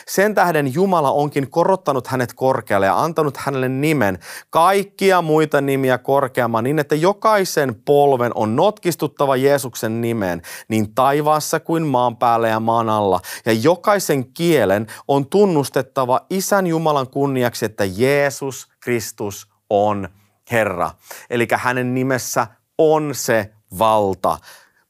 Sen 0.08 0.34
tähden 0.34 0.74
Jumala 0.74 1.10
onkin 1.10 1.50
korottanut 1.50 2.06
hänet 2.06 2.32
korkealle 2.34 2.86
ja 2.86 3.02
antanut 3.02 3.36
hänelle 3.36 3.68
nimen, 3.68 4.18
kaikkia 4.50 5.22
muita 5.22 5.60
nimiä 5.60 5.98
korkeamman, 5.98 6.64
niin 6.64 6.78
että 6.78 6.94
jokaisen 6.94 7.74
polven 7.84 8.32
on 8.34 8.56
notkistuttava 8.56 9.36
Jeesuksen 9.36 10.00
nimeen, 10.00 10.42
niin 10.68 10.94
taivaassa 10.94 11.60
kuin 11.60 11.86
maan 11.86 12.16
päällä 12.16 12.48
ja 12.48 12.60
maan 12.60 12.88
alla. 12.88 13.20
Ja 13.46 13.52
jokaisen 13.52 14.32
kielen 14.32 14.86
on 15.08 15.26
tunnustettava 15.26 16.20
Isän 16.30 16.66
Jumalan 16.66 17.10
kunniaksi, 17.10 17.64
että 17.64 17.84
Jeesus 17.84 18.68
Kristus 18.80 19.48
on 19.70 20.08
Herra. 20.50 20.90
Eli 21.30 21.48
hänen 21.54 21.94
nimessä 21.94 22.46
on 22.78 23.10
se 23.14 23.50
valta. 23.78 24.38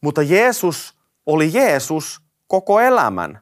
Mutta 0.00 0.22
Jeesus 0.22 0.98
oli 1.26 1.52
Jeesus 1.52 2.20
koko 2.46 2.80
elämän, 2.80 3.40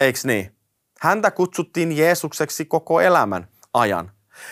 eikö 0.00 0.18
niin? 0.24 0.56
Häntä 1.00 1.30
kutsuttiin 1.30 1.96
Jeesukseksi 1.96 2.64
koko 2.64 3.00
elämän 3.00 3.48
ajan. 3.74 4.10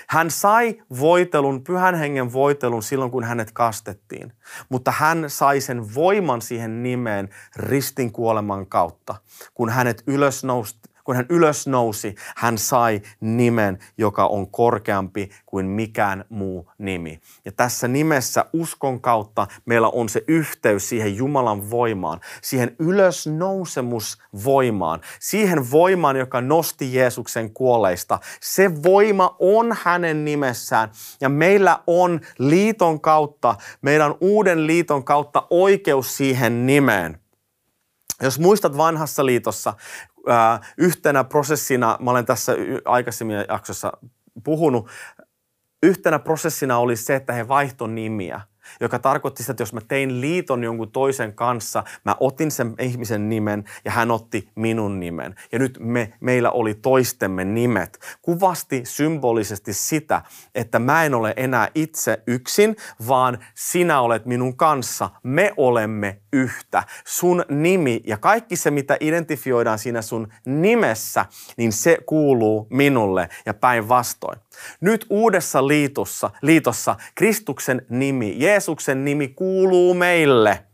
Hän 0.09 0.31
sai 0.31 0.83
voitelun, 1.01 1.65
pyhän 1.65 1.95
hengen 1.95 2.33
voitelun 2.33 2.83
silloin, 2.83 3.11
kun 3.11 3.25
hänet 3.25 3.53
kastettiin. 3.53 4.33
Mutta 4.69 4.91
hän 4.91 5.25
sai 5.29 5.61
sen 5.61 5.95
voiman 5.95 6.43
siihen 6.43 6.83
nimeen 6.83 7.29
ristin 7.57 8.13
kuoleman 8.13 8.67
kautta, 8.67 9.15
kun 9.55 9.71
hänet 9.71 10.03
ylösnousi, 10.07 10.77
kun 11.05 11.17
hän 11.17 11.27
ylösnousi, 11.29 12.15
hän 12.37 12.59
sai 12.59 13.03
nimen, 13.21 13.79
joka 13.99 14.27
on 14.27 14.51
korkeampi 14.51 15.31
kuin 15.47 15.67
mikään 15.67 16.25
muu 16.29 16.71
nimi. 16.79 17.21
Ja 17.45 17.53
tässä 17.53 17.89
nimessä 17.89 18.45
uskon 18.53 19.01
kautta 19.01 19.47
meillä 19.65 19.89
on 19.89 20.09
se 20.09 20.25
yhteys 20.29 20.89
siihen 20.89 21.17
Jumalan 21.17 21.71
voimaan, 21.71 22.21
siihen 22.43 22.77
ylösnousemusvoimaan, 22.79 25.01
siihen 25.21 25.71
voimaan, 25.71 26.17
joka 26.17 26.41
nosti 26.41 26.95
Jeesuksen 26.95 27.51
kuoleista. 27.51 28.19
Se 28.41 28.83
voima 28.83 29.37
on 29.39 29.77
hänen 29.83 30.25
nimessään 30.25 30.91
ja 31.21 31.29
meillä 31.29 31.79
on 31.87 32.21
liiton 32.39 33.01
kautta, 33.01 33.57
meidän 33.83 34.15
uuden 34.21 34.67
liiton 34.67 35.05
kautta 35.05 35.47
oikeus 35.51 36.17
siihen 36.17 36.67
nimeen. 36.67 37.19
Jos 38.23 38.39
muistat 38.39 38.77
vanhassa 38.77 39.27
liitossa, 39.27 39.75
yhtenä 40.79 41.25
prosessina, 41.25 41.99
mä 42.01 42.11
olen 42.11 42.27
tässä 42.27 42.53
aikaisemmin 42.85 43.37
jaksossa 43.49 43.93
puhunut, 44.45 44.89
yhtenä 45.83 46.19
prosessina 46.19 46.79
oli 46.79 46.97
se, 46.97 47.15
että 47.15 47.33
he 47.33 47.49
vaihtoi 47.49 47.89
nimiä– 47.89 48.41
joka 48.81 48.99
tarkoitti 48.99 49.43
sitä, 49.43 49.51
että 49.53 49.63
jos 49.63 49.73
mä 49.73 49.81
tein 49.89 50.21
liiton 50.21 50.65
jonkun 50.65 50.93
toisen 50.93 51.35
kanssa, 51.35 51.85
mä 52.05 52.17
otin 52.21 52.51
sen 52.51 52.75
ihmisen 52.79 53.29
nimen 53.29 53.65
ja 53.85 53.91
hän 53.91 54.11
otti 54.11 54.49
minun 54.55 55.01
nimen. 55.01 55.35
Ja 55.53 55.59
nyt 55.59 55.79
me, 55.81 56.13
meillä 56.21 56.51
oli 56.51 56.75
toistemme 56.75 57.45
nimet. 57.45 57.99
Kuvasti 58.23 58.81
symbolisesti 58.85 59.73
sitä, 59.73 60.23
että 60.55 60.79
mä 60.79 61.05
en 61.05 61.15
ole 61.15 61.35
enää 61.37 61.69
itse 61.75 62.23
yksin, 62.27 62.77
vaan 63.09 63.39
sinä 63.55 64.01
olet 64.01 64.27
minun 64.27 64.57
kanssa. 64.57 65.11
Me 65.23 65.53
olemme 65.57 66.21
yhtä. 66.33 66.83
Sun 67.05 67.45
nimi 67.49 68.01
ja 68.07 68.19
kaikki 68.19 68.57
se, 68.57 68.71
mitä 68.71 68.97
identifioidaan 69.01 69.79
siinä 69.79 70.03
sun 70.03 70.29
nimessä, 70.47 71.27
niin 71.57 71.73
se 71.73 71.99
kuuluu 72.07 72.67
minulle 72.71 73.29
ja 73.47 73.55
päinvastoin. 73.55 74.39
Nyt 74.81 75.07
uudessa 75.11 75.69
liitossa, 75.69 76.31
liitossa 76.43 76.97
Kristuksen 77.15 77.87
nimi, 77.89 78.35
Jeesuksen 78.55 79.05
nimi 79.05 79.29
kuuluu 79.29 79.95
meille. 79.95 80.65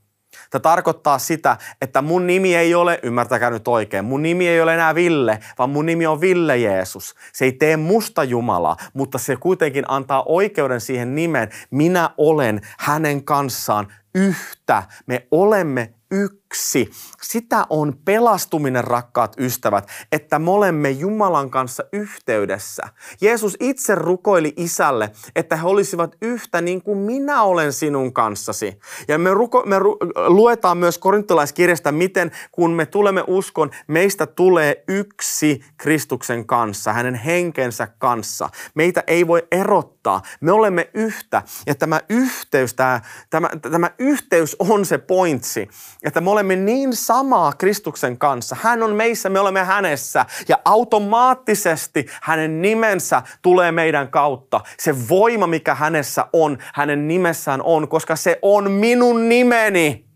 Tämä 0.51 0.61
tarkoittaa 0.61 1.19
sitä, 1.19 1.57
että 1.83 2.03
mun 2.03 2.27
nimi 2.27 2.57
ei 2.57 2.75
ole, 2.75 3.01
ymmärtäkää 3.03 3.51
nyt 3.51 3.69
oikein, 3.69 4.05
mun 4.05 4.23
nimi 4.23 4.49
ei 4.49 4.61
ole 4.61 4.75
enää 4.75 4.95
Ville, 4.95 5.39
vaan 5.59 5.71
mun 5.71 5.87
nimi 5.87 6.07
on 6.07 6.21
Ville 6.21 6.59
Jeesus. 6.59 7.15
Se 7.33 7.45
ei 7.45 7.53
tee 7.53 7.77
musta 7.77 8.25
Jumalaa, 8.25 8.77
mutta 8.95 9.19
se 9.19 9.37
kuitenkin 9.37 9.85
antaa 9.89 10.23
oikeuden 10.27 10.81
siihen 10.81 11.15
nimeen. 11.15 11.49
Minä 11.71 12.11
olen 12.19 12.61
hänen 12.79 13.25
kanssaan 13.25 13.93
yhtä 14.15 14.60
yhtä. 14.71 14.83
Me 15.07 15.27
olemme 15.31 15.95
yksi. 16.11 16.91
Sitä 17.23 17.67
on 17.71 17.99
pelastuminen, 18.05 18.85
rakkaat 18.85 19.37
ystävät, 19.39 19.89
että 20.13 20.39
me 20.39 20.51
olemme 20.51 20.91
Jumalan 20.91 21.51
kanssa 21.51 21.85
yhteydessä. 21.93 22.83
Jeesus 23.21 23.57
itse 23.61 23.95
rukoili 23.95 24.53
isälle, 24.57 25.11
että 25.37 25.57
he 25.57 25.67
olisivat 25.67 26.17
yhtä 26.23 26.61
niin 26.61 26.83
kuin 26.83 26.99
minä 26.99 27.43
olen 27.43 27.73
sinun 27.73 28.13
kanssasi. 28.13 28.79
Ja 29.09 29.19
me, 29.19 29.35
ruko, 29.35 29.63
me 29.67 29.79
ru, 29.79 29.97
luetaan 30.27 30.79
myös 30.79 30.99
korintolaiskirjasta, 30.99 31.93
miten 31.93 32.31
kun 32.53 32.71
me 32.71 32.87
tulemme 32.87 33.25
uskon, 33.27 33.71
meistä 33.87 34.27
tulee 34.27 34.85
yksi 34.89 35.61
Kristuksen 35.77 36.47
kanssa, 36.47 36.93
hänen 36.93 37.15
henkensä 37.15 37.89
kanssa. 37.99 38.49
Meitä 38.75 39.05
ei 39.07 39.27
voi 39.27 39.47
erottaa. 39.53 40.23
Me 40.41 40.53
olemme 40.53 40.91
yhtä. 40.95 41.43
Ja 41.67 41.75
tämä 41.75 42.01
yhteys, 42.09 42.75
tämä, 42.75 43.01
tämä, 43.31 43.49
tämä 43.71 43.91
yhteys 43.99 44.57
on 44.69 44.85
se 44.85 44.99
pointsi 44.99 45.69
että 46.03 46.21
me 46.21 46.31
olemme 46.31 46.57
niin 46.57 46.97
samaa 46.97 47.53
Kristuksen 47.53 48.19
kanssa. 48.19 48.57
Hän 48.61 48.83
on 48.83 48.95
meissä, 48.95 49.29
me 49.29 49.41
olemme 49.41 49.65
hänessä 49.65 50.27
ja 50.49 50.59
automaattisesti 50.65 52.07
hänen 52.23 52.63
nimensä 52.63 53.23
tulee 53.43 53.73
meidän 53.73 54.11
kautta. 54.11 54.61
Se 54.79 55.09
voima, 55.09 55.47
mikä 55.47 55.75
hänessä 55.75 56.27
on, 56.33 56.59
hänen 56.75 57.09
nimessään 57.09 57.63
on, 57.63 57.89
koska 57.89 58.17
se 58.17 58.39
on 58.43 58.71
minun 58.71 59.29
nimeni. 59.29 60.07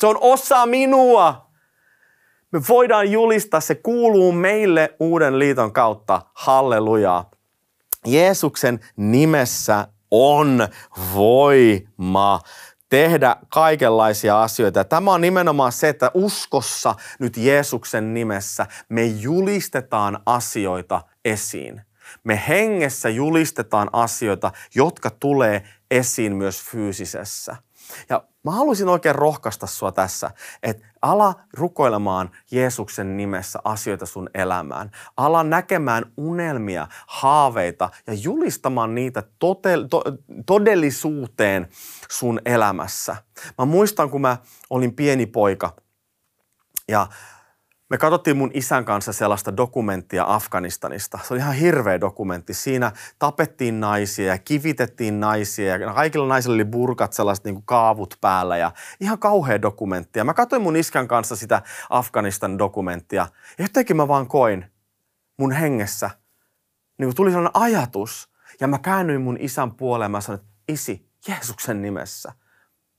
Se 0.00 0.06
on 0.06 0.18
osa 0.20 0.66
minua. 0.66 1.50
Me 2.52 2.60
voidaan 2.68 3.10
julistaa, 3.10 3.60
se 3.60 3.74
kuuluu 3.74 4.32
meille 4.32 4.94
uuden 5.00 5.38
liiton 5.38 5.72
kautta. 5.72 6.22
Hallelujaa. 6.34 7.30
Jeesuksen 8.06 8.80
nimessä 8.96 9.88
on 10.10 10.68
voima 11.14 12.40
tehdä 12.88 13.36
kaikenlaisia 13.48 14.42
asioita. 14.42 14.84
Tämä 14.84 15.12
on 15.12 15.20
nimenomaan 15.20 15.72
se, 15.72 15.88
että 15.88 16.10
uskossa 16.14 16.94
nyt 17.18 17.36
Jeesuksen 17.36 18.14
nimessä 18.14 18.66
me 18.88 19.04
julistetaan 19.04 20.18
asioita 20.26 21.02
esiin. 21.24 21.80
Me 22.24 22.42
hengessä 22.48 23.08
julistetaan 23.08 23.88
asioita, 23.92 24.52
jotka 24.74 25.10
tulee 25.10 25.62
esiin 25.90 26.36
myös 26.36 26.62
fyysisessä. 26.62 27.56
Ja 28.08 28.24
mä 28.44 28.50
haluaisin 28.50 28.88
oikein 28.88 29.14
rohkaista 29.14 29.66
sua 29.66 29.92
tässä, 29.92 30.30
että 30.62 30.86
ala 31.02 31.34
rukoilemaan 31.52 32.30
Jeesuksen 32.50 33.16
nimessä 33.16 33.58
asioita 33.64 34.06
sun 34.06 34.30
elämään. 34.34 34.90
Ala 35.16 35.44
näkemään 35.44 36.12
unelmia, 36.16 36.86
haaveita 37.06 37.90
ja 38.06 38.14
julistamaan 38.14 38.94
niitä 38.94 39.22
to- 39.38 39.60
todellisuuteen 40.46 41.68
sun 42.10 42.40
elämässä. 42.44 43.16
Mä 43.58 43.64
muistan, 43.64 44.10
kun 44.10 44.20
mä 44.20 44.36
olin 44.70 44.94
pieni 44.94 45.26
poika 45.26 45.76
ja 46.88 47.06
me 47.94 47.98
katsottiin 47.98 48.36
mun 48.36 48.50
isän 48.54 48.84
kanssa 48.84 49.12
sellaista 49.12 49.56
dokumenttia 49.56 50.24
Afganistanista. 50.28 51.18
Se 51.22 51.34
oli 51.34 51.40
ihan 51.40 51.54
hirveä 51.54 52.00
dokumentti. 52.00 52.54
Siinä 52.54 52.92
tapettiin 53.18 53.80
naisia 53.80 54.26
ja 54.26 54.38
kivitettiin 54.38 55.20
naisia 55.20 55.76
ja 55.76 55.94
kaikilla 55.94 56.26
naisilla 56.26 56.54
oli 56.54 56.64
burkat, 56.64 57.12
sellaiset 57.12 57.44
niin 57.44 57.54
kuin 57.54 57.64
kaavut 57.66 58.18
päällä 58.20 58.56
ja 58.56 58.72
ihan 59.00 59.18
kauhea 59.18 59.62
dokumentti. 59.62 60.18
Ja 60.18 60.24
mä 60.24 60.34
katsoin 60.34 60.62
mun 60.62 60.76
iskän 60.76 61.08
kanssa 61.08 61.36
sitä 61.36 61.62
Afganistan 61.90 62.58
dokumenttia 62.58 63.26
ja 63.58 63.64
jotenkin 63.64 63.96
mä 63.96 64.08
vaan 64.08 64.26
koin 64.26 64.64
mun 65.38 65.52
hengessä, 65.52 66.10
niin 66.98 67.06
kuin 67.06 67.16
tuli 67.16 67.30
sellainen 67.30 67.62
ajatus 67.62 68.28
ja 68.60 68.66
mä 68.66 68.78
käännyin 68.78 69.20
mun 69.20 69.36
isän 69.40 69.74
puoleen 69.74 70.04
ja 70.04 70.08
mä 70.08 70.20
sanoin, 70.20 70.40
että 70.40 70.52
isi, 70.68 71.10
Jeesuksen 71.28 71.82
nimessä, 71.82 72.32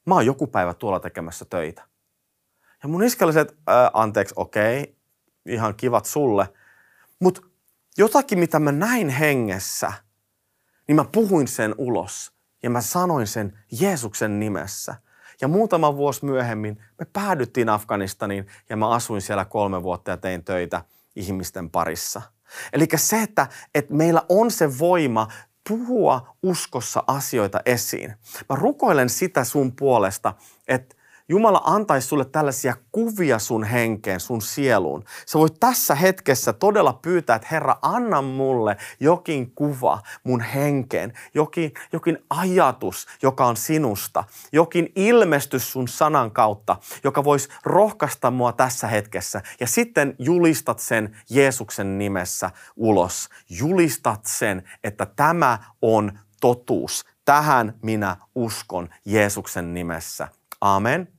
mä 0.05 0.13
oon 0.13 0.25
joku 0.25 0.47
päivä 0.47 0.73
tuolla 0.73 0.99
tekemässä 0.99 1.45
töitä. 1.45 1.94
Ja 2.85 2.89
mun 2.89 3.03
iskä 3.03 3.25
oli 3.25 3.33
se, 3.33 3.39
että 3.39 3.53
äh, 3.69 3.89
anteeksi, 3.93 4.33
okei, 4.37 4.81
okay, 4.81 4.93
ihan 5.45 5.75
kivat 5.75 6.05
sulle. 6.05 6.53
Mutta 7.19 7.41
jotakin, 7.97 8.39
mitä 8.39 8.59
mä 8.59 8.71
näin 8.71 9.09
hengessä, 9.09 9.93
niin 10.87 10.95
mä 10.95 11.05
puhuin 11.11 11.47
sen 11.47 11.75
ulos. 11.77 12.31
Ja 12.63 12.69
mä 12.69 12.81
sanoin 12.81 13.27
sen 13.27 13.59
Jeesuksen 13.79 14.39
nimessä. 14.39 14.95
Ja 15.41 15.47
muutama 15.47 15.95
vuosi 15.95 16.25
myöhemmin 16.25 16.83
me 16.99 17.05
päädyttiin 17.13 17.69
Afganistaniin 17.69 18.47
ja 18.69 18.77
mä 18.77 18.89
asuin 18.89 19.21
siellä 19.21 19.45
kolme 19.45 19.83
vuotta 19.83 20.11
ja 20.11 20.17
tein 20.17 20.43
töitä 20.43 20.81
ihmisten 21.15 21.69
parissa. 21.69 22.21
Eli 22.73 22.87
se, 22.95 23.21
että, 23.21 23.47
että 23.75 23.93
meillä 23.93 24.21
on 24.29 24.51
se 24.51 24.79
voima 24.79 25.27
puhua 25.69 26.35
uskossa 26.43 27.03
asioita 27.07 27.59
esiin. 27.65 28.15
Mä 28.49 28.55
rukoilen 28.55 29.09
sitä 29.09 29.43
sun 29.43 29.75
puolesta, 29.75 30.33
että 30.67 30.95
Jumala 31.29 31.61
antaisi 31.65 32.07
sulle 32.07 32.25
tällaisia 32.25 32.75
kuvia 32.91 33.39
sun 33.39 33.63
henkeen, 33.63 34.19
sun 34.19 34.41
sieluun. 34.41 35.03
Sä 35.25 35.39
voit 35.39 35.59
tässä 35.59 35.95
hetkessä 35.95 36.53
todella 36.53 36.93
pyytää, 36.93 37.35
että 37.35 37.47
Herra, 37.51 37.75
anna 37.81 38.21
mulle 38.21 38.77
jokin 38.99 39.51
kuva 39.51 40.01
mun 40.23 40.41
henkeen, 40.41 41.13
jokin, 41.33 41.73
jokin 41.93 42.17
ajatus, 42.29 43.07
joka 43.21 43.45
on 43.45 43.57
sinusta, 43.57 44.23
jokin 44.51 44.91
ilmestys 44.95 45.71
sun 45.71 45.87
sanan 45.87 46.31
kautta, 46.31 46.77
joka 47.03 47.23
voisi 47.23 47.49
rohkaista 47.63 48.31
mua 48.31 48.53
tässä 48.53 48.87
hetkessä. 48.87 49.41
Ja 49.59 49.67
sitten 49.67 50.15
julistat 50.19 50.79
sen 50.79 51.17
Jeesuksen 51.29 51.97
nimessä 51.97 52.51
ulos. 52.75 53.29
Julistat 53.49 54.25
sen, 54.25 54.63
että 54.83 55.05
tämä 55.05 55.59
on 55.81 56.19
totuus. 56.41 57.05
Tähän 57.25 57.73
minä 57.81 58.17
uskon 58.35 58.89
Jeesuksen 59.05 59.73
nimessä. 59.73 60.27
Amen. 60.61 61.14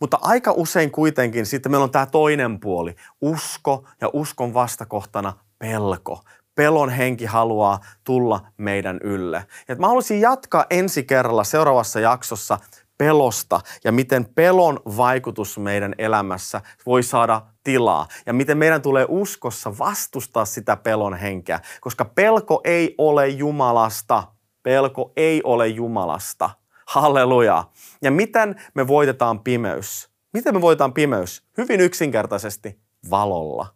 Mutta 0.00 0.18
aika 0.20 0.52
usein 0.52 0.90
kuitenkin 0.90 1.46
sitten 1.46 1.72
meillä 1.72 1.84
on 1.84 1.90
tämä 1.90 2.06
toinen 2.06 2.60
puoli, 2.60 2.94
usko 3.20 3.84
ja 4.00 4.10
uskon 4.12 4.54
vastakohtana 4.54 5.32
pelko. 5.58 6.20
Pelon 6.54 6.90
henki 6.90 7.24
haluaa 7.24 7.80
tulla 8.04 8.40
meidän 8.56 9.00
ylle. 9.02 9.46
Ja 9.68 9.76
mä 9.76 9.86
haluaisin 9.86 10.20
jatkaa 10.20 10.64
ensi 10.70 11.04
kerralla 11.04 11.44
seuraavassa 11.44 12.00
jaksossa 12.00 12.58
pelosta 12.98 13.60
ja 13.84 13.92
miten 13.92 14.24
pelon 14.34 14.80
vaikutus 14.96 15.58
meidän 15.58 15.94
elämässä 15.98 16.60
voi 16.86 17.02
saada 17.02 17.42
tilaa 17.64 18.06
ja 18.26 18.32
miten 18.32 18.58
meidän 18.58 18.82
tulee 18.82 19.06
uskossa 19.08 19.78
vastustaa 19.78 20.44
sitä 20.44 20.76
pelon 20.76 21.14
henkeä, 21.14 21.60
koska 21.80 22.04
pelko 22.04 22.60
ei 22.64 22.94
ole 22.98 23.28
Jumalasta. 23.28 24.24
Pelko 24.62 25.12
ei 25.16 25.42
ole 25.44 25.68
Jumalasta. 25.68 26.50
Halleluja. 26.88 27.64
Ja 28.02 28.10
miten 28.10 28.60
me 28.74 28.88
voitetaan 28.88 29.40
pimeys? 29.40 30.10
Miten 30.32 30.54
me 30.54 30.60
voitetaan 30.60 30.92
pimeys? 30.92 31.42
Hyvin 31.58 31.80
yksinkertaisesti 31.80 32.80
valolla. 33.10 33.66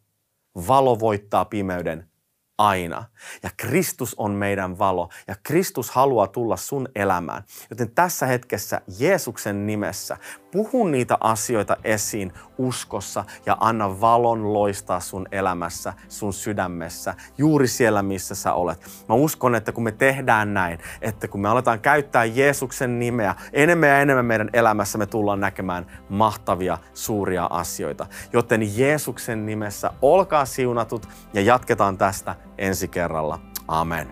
Valo 0.69 1.01
voittaa 1.01 1.45
pimeyden 1.45 2.11
aina. 2.59 3.05
Ja 3.43 3.51
Kristus 3.57 4.15
on 4.15 4.31
meidän 4.31 4.79
valo 4.79 5.09
ja 5.27 5.37
Kristus 5.43 5.91
haluaa 5.91 6.27
tulla 6.27 6.57
sun 6.57 6.89
elämään. 6.95 7.43
Joten 7.71 7.91
tässä 7.91 8.27
hetkessä 8.27 8.81
Jeesuksen 8.99 9.67
nimessä 9.67 10.17
puhu 10.53 10.87
niitä 10.87 11.17
asioita 11.21 11.77
esiin 11.85 12.33
uskossa 12.59 13.25
ja 13.47 13.57
anna 13.61 14.01
valon 14.01 14.53
loistaa 14.53 15.01
sun 15.01 15.27
elämässä, 15.33 15.93
sun 16.09 16.33
sydämessä, 16.33 17.15
juuri 17.39 17.69
siellä 17.69 18.03
missä 18.03 18.35
sä 18.35 18.53
olet. 18.53 18.87
Mä 19.09 19.15
uskon, 19.15 19.55
että 19.55 19.73
kun 19.73 19.85
me 19.85 19.93
tehdään 19.93 20.55
näin, 20.55 20.79
että 21.01 21.29
kun 21.29 21.41
me 21.41 21.49
aletaan 21.49 21.81
käyttää 21.81 22.25
Jeesuksen 22.25 22.99
nimeä 22.99 23.35
enemmän 23.53 23.89
ja 23.89 24.01
enemmän 24.01 24.25
meidän 24.25 24.51
elämässä, 24.53 24.99
me 24.99 25.07
tullaan 25.07 25.41
näkemään 25.41 25.87
mahtavia, 26.09 26.79
suuria 26.95 27.47
asioita. 27.51 28.07
Joten 28.33 28.79
Jeesuksen 28.79 29.47
nimessä 29.47 29.91
olkaa 30.03 30.45
siunatut 30.45 31.09
ja 31.35 31.41
jatketaan 31.41 31.99
tästä 31.99 32.37
ensi 32.59 32.89
kerralla. 32.89 33.39
Amen. 33.69 34.09